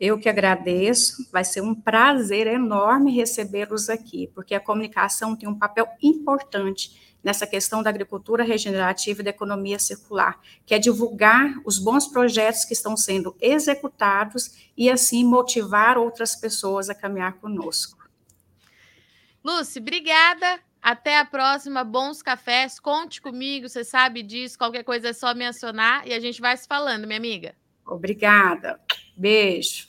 Eu 0.00 0.18
que 0.18 0.28
agradeço, 0.28 1.28
vai 1.30 1.44
ser 1.44 1.60
um 1.60 1.74
prazer 1.74 2.46
enorme 2.46 3.12
recebê-los 3.12 3.88
aqui, 3.88 4.30
porque 4.34 4.54
a 4.54 4.60
comunicação 4.60 5.36
tem 5.36 5.48
um 5.48 5.58
papel 5.58 5.86
importante 6.02 7.16
nessa 7.22 7.46
questão 7.46 7.82
da 7.82 7.90
agricultura 7.90 8.42
regenerativa 8.42 9.20
e 9.20 9.24
da 9.24 9.30
economia 9.30 9.78
circular, 9.78 10.40
que 10.66 10.74
é 10.74 10.78
divulgar 10.78 11.54
os 11.64 11.78
bons 11.78 12.08
projetos 12.08 12.64
que 12.64 12.72
estão 12.72 12.96
sendo 12.96 13.36
executados 13.40 14.70
e 14.76 14.90
assim 14.90 15.24
motivar 15.24 15.96
outras 15.96 16.34
pessoas 16.34 16.90
a 16.90 16.94
caminhar 16.94 17.34
conosco. 17.34 18.02
Lúcia, 19.44 19.80
obrigada. 19.80 20.60
Até 20.80 21.16
a 21.16 21.24
próxima. 21.24 21.84
Bons 21.84 22.22
cafés. 22.22 22.80
Conte 22.80 23.22
comigo, 23.22 23.68
você 23.68 23.84
sabe 23.84 24.22
disso. 24.22 24.58
Qualquer 24.58 24.82
coisa 24.82 25.10
é 25.10 25.12
só 25.12 25.32
me 25.32 25.46
acionar 25.46 26.06
e 26.06 26.12
a 26.12 26.18
gente 26.18 26.40
vai 26.40 26.56
se 26.56 26.66
falando, 26.66 27.06
minha 27.06 27.18
amiga. 27.18 27.54
Obrigada. 27.86 28.80
Beijo. 29.16 29.88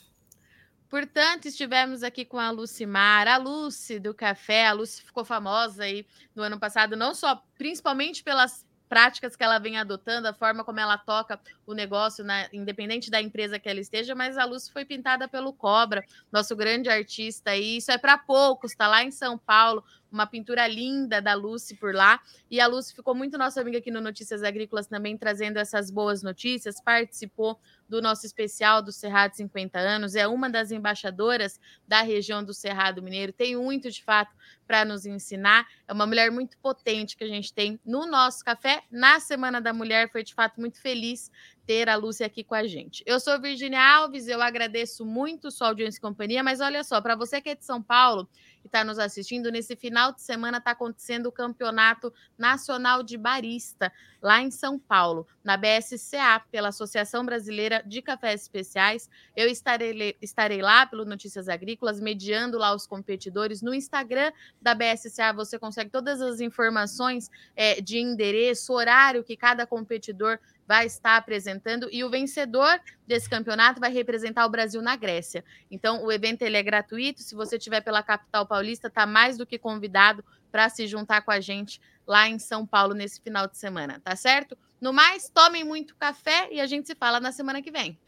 Portanto, 0.88 1.46
estivemos 1.46 2.04
aqui 2.04 2.24
com 2.24 2.38
a 2.38 2.50
Lucimar, 2.50 3.26
a 3.26 3.36
Lucy 3.36 3.98
do 3.98 4.14
Café. 4.14 4.68
A 4.68 4.72
Lucy 4.72 5.02
ficou 5.02 5.24
famosa 5.24 5.82
aí 5.82 6.06
no 6.34 6.42
ano 6.42 6.58
passado, 6.58 6.96
não 6.96 7.14
só, 7.14 7.42
principalmente 7.58 8.22
pelas 8.22 8.64
práticas 8.88 9.34
que 9.34 9.42
ela 9.42 9.58
vem 9.58 9.76
adotando, 9.76 10.28
a 10.28 10.32
forma 10.32 10.62
como 10.62 10.78
ela 10.78 10.96
toca 10.96 11.40
o 11.66 11.74
negócio, 11.74 12.22
né, 12.22 12.48
independente 12.52 13.10
da 13.10 13.20
empresa 13.20 13.58
que 13.58 13.68
ela 13.68 13.80
esteja, 13.80 14.14
mas 14.14 14.38
a 14.38 14.44
Lucy 14.44 14.70
foi 14.70 14.84
pintada 14.84 15.26
pelo 15.26 15.52
Cobra, 15.52 16.04
nosso 16.30 16.54
grande 16.54 16.88
artista, 16.88 17.56
e 17.56 17.78
isso 17.78 17.90
é 17.90 17.98
para 17.98 18.16
poucos, 18.16 18.70
está 18.70 18.86
lá 18.86 19.02
em 19.02 19.10
São 19.10 19.36
Paulo, 19.36 19.82
uma 20.14 20.26
pintura 20.26 20.66
linda 20.66 21.20
da 21.20 21.34
Lucy 21.34 21.74
por 21.74 21.94
lá. 21.94 22.20
E 22.50 22.60
a 22.60 22.66
Lucy 22.66 22.94
ficou 22.94 23.14
muito 23.14 23.36
nossa 23.36 23.60
amiga 23.60 23.78
aqui 23.78 23.90
no 23.90 24.00
Notícias 24.00 24.42
Agrícolas 24.42 24.86
também, 24.86 25.18
trazendo 25.18 25.58
essas 25.58 25.90
boas 25.90 26.22
notícias, 26.22 26.80
participou 26.80 27.58
do 27.88 28.00
nosso 28.00 28.24
especial 28.24 28.80
do 28.80 28.90
Cerrado 28.90 29.36
50 29.36 29.78
anos, 29.78 30.14
é 30.14 30.26
uma 30.26 30.48
das 30.48 30.70
embaixadoras 30.70 31.60
da 31.86 32.00
região 32.00 32.42
do 32.42 32.54
Cerrado 32.54 33.02
Mineiro, 33.02 33.32
tem 33.32 33.56
muito 33.56 33.90
de 33.90 34.02
fato 34.02 34.34
para 34.66 34.84
nos 34.84 35.04
ensinar. 35.04 35.66
É 35.86 35.92
uma 35.92 36.06
mulher 36.06 36.30
muito 36.30 36.56
potente 36.58 37.16
que 37.16 37.24
a 37.24 37.28
gente 37.28 37.52
tem 37.52 37.78
no 37.84 38.06
nosso 38.06 38.44
café. 38.44 38.82
Na 38.90 39.20
Semana 39.20 39.60
da 39.60 39.72
Mulher, 39.72 40.10
foi 40.10 40.22
de 40.22 40.34
fato 40.34 40.58
muito 40.58 40.80
feliz 40.80 41.30
ter 41.66 41.88
a 41.88 41.96
Lúcia 41.96 42.26
aqui 42.26 42.44
com 42.44 42.54
a 42.54 42.66
gente. 42.66 43.02
Eu 43.06 43.18
sou 43.18 43.40
Virginia 43.40 43.80
Alves, 43.80 44.28
eu 44.28 44.40
agradeço 44.42 45.04
muito 45.04 45.50
sua 45.50 45.68
audiência 45.68 45.98
e 45.98 46.00
companhia, 46.00 46.42
mas 46.42 46.60
olha 46.60 46.84
só, 46.84 47.00
para 47.00 47.16
você 47.16 47.40
que 47.40 47.50
é 47.50 47.54
de 47.54 47.64
São 47.64 47.82
Paulo 47.82 48.28
e 48.62 48.66
está 48.66 48.82
nos 48.82 48.98
assistindo, 48.98 49.50
nesse 49.50 49.76
final 49.76 50.12
de 50.12 50.22
semana 50.22 50.58
está 50.58 50.70
acontecendo 50.70 51.26
o 51.26 51.32
Campeonato 51.32 52.12
Nacional 52.36 53.02
de 53.02 53.16
Barista, 53.18 53.92
lá 54.22 54.40
em 54.40 54.50
São 54.50 54.78
Paulo, 54.78 55.26
na 55.44 55.54
BSCA, 55.54 56.42
pela 56.50 56.68
Associação 56.68 57.26
Brasileira 57.26 57.82
de 57.84 58.00
Cafés 58.00 58.40
Especiais. 58.42 59.08
Eu 59.36 59.48
estarei, 59.48 60.16
estarei 60.20 60.62
lá 60.62 60.86
pelo 60.86 61.04
Notícias 61.04 61.46
Agrícolas, 61.46 62.00
mediando 62.00 62.56
lá 62.56 62.74
os 62.74 62.86
competidores. 62.86 63.60
No 63.60 63.74
Instagram 63.74 64.32
da 64.62 64.74
BSCA 64.74 65.32
você 65.34 65.58
consegue 65.58 65.90
todas 65.90 66.22
as 66.22 66.40
informações 66.40 67.30
é, 67.54 67.82
de 67.82 67.98
endereço, 67.98 68.72
horário 68.72 69.22
que 69.22 69.36
cada 69.36 69.66
competidor 69.66 70.38
vai 70.66 70.86
estar 70.86 71.16
apresentando 71.16 71.88
e 71.92 72.02
o 72.02 72.10
vencedor 72.10 72.80
desse 73.06 73.28
campeonato 73.28 73.80
vai 73.80 73.92
representar 73.92 74.46
o 74.46 74.50
Brasil 74.50 74.80
na 74.80 74.96
Grécia. 74.96 75.44
Então, 75.70 76.04
o 76.04 76.10
evento 76.10 76.42
ele 76.42 76.56
é 76.56 76.62
gratuito. 76.62 77.22
Se 77.22 77.34
você 77.34 77.56
estiver 77.56 77.80
pela 77.80 78.02
capital 78.02 78.46
paulista, 78.46 78.88
está 78.88 79.06
mais 79.06 79.36
do 79.36 79.46
que 79.46 79.58
convidado 79.58 80.24
para 80.50 80.68
se 80.68 80.86
juntar 80.86 81.22
com 81.22 81.30
a 81.30 81.40
gente 81.40 81.80
lá 82.06 82.28
em 82.28 82.38
São 82.38 82.66
Paulo 82.66 82.94
nesse 82.94 83.20
final 83.20 83.46
de 83.46 83.58
semana, 83.58 84.00
tá 84.02 84.14
certo? 84.14 84.56
No 84.80 84.92
mais, 84.92 85.28
tomem 85.28 85.64
muito 85.64 85.96
café 85.96 86.48
e 86.50 86.60
a 86.60 86.66
gente 86.66 86.86
se 86.86 86.94
fala 86.94 87.18
na 87.18 87.32
semana 87.32 87.62
que 87.62 87.70
vem. 87.70 87.98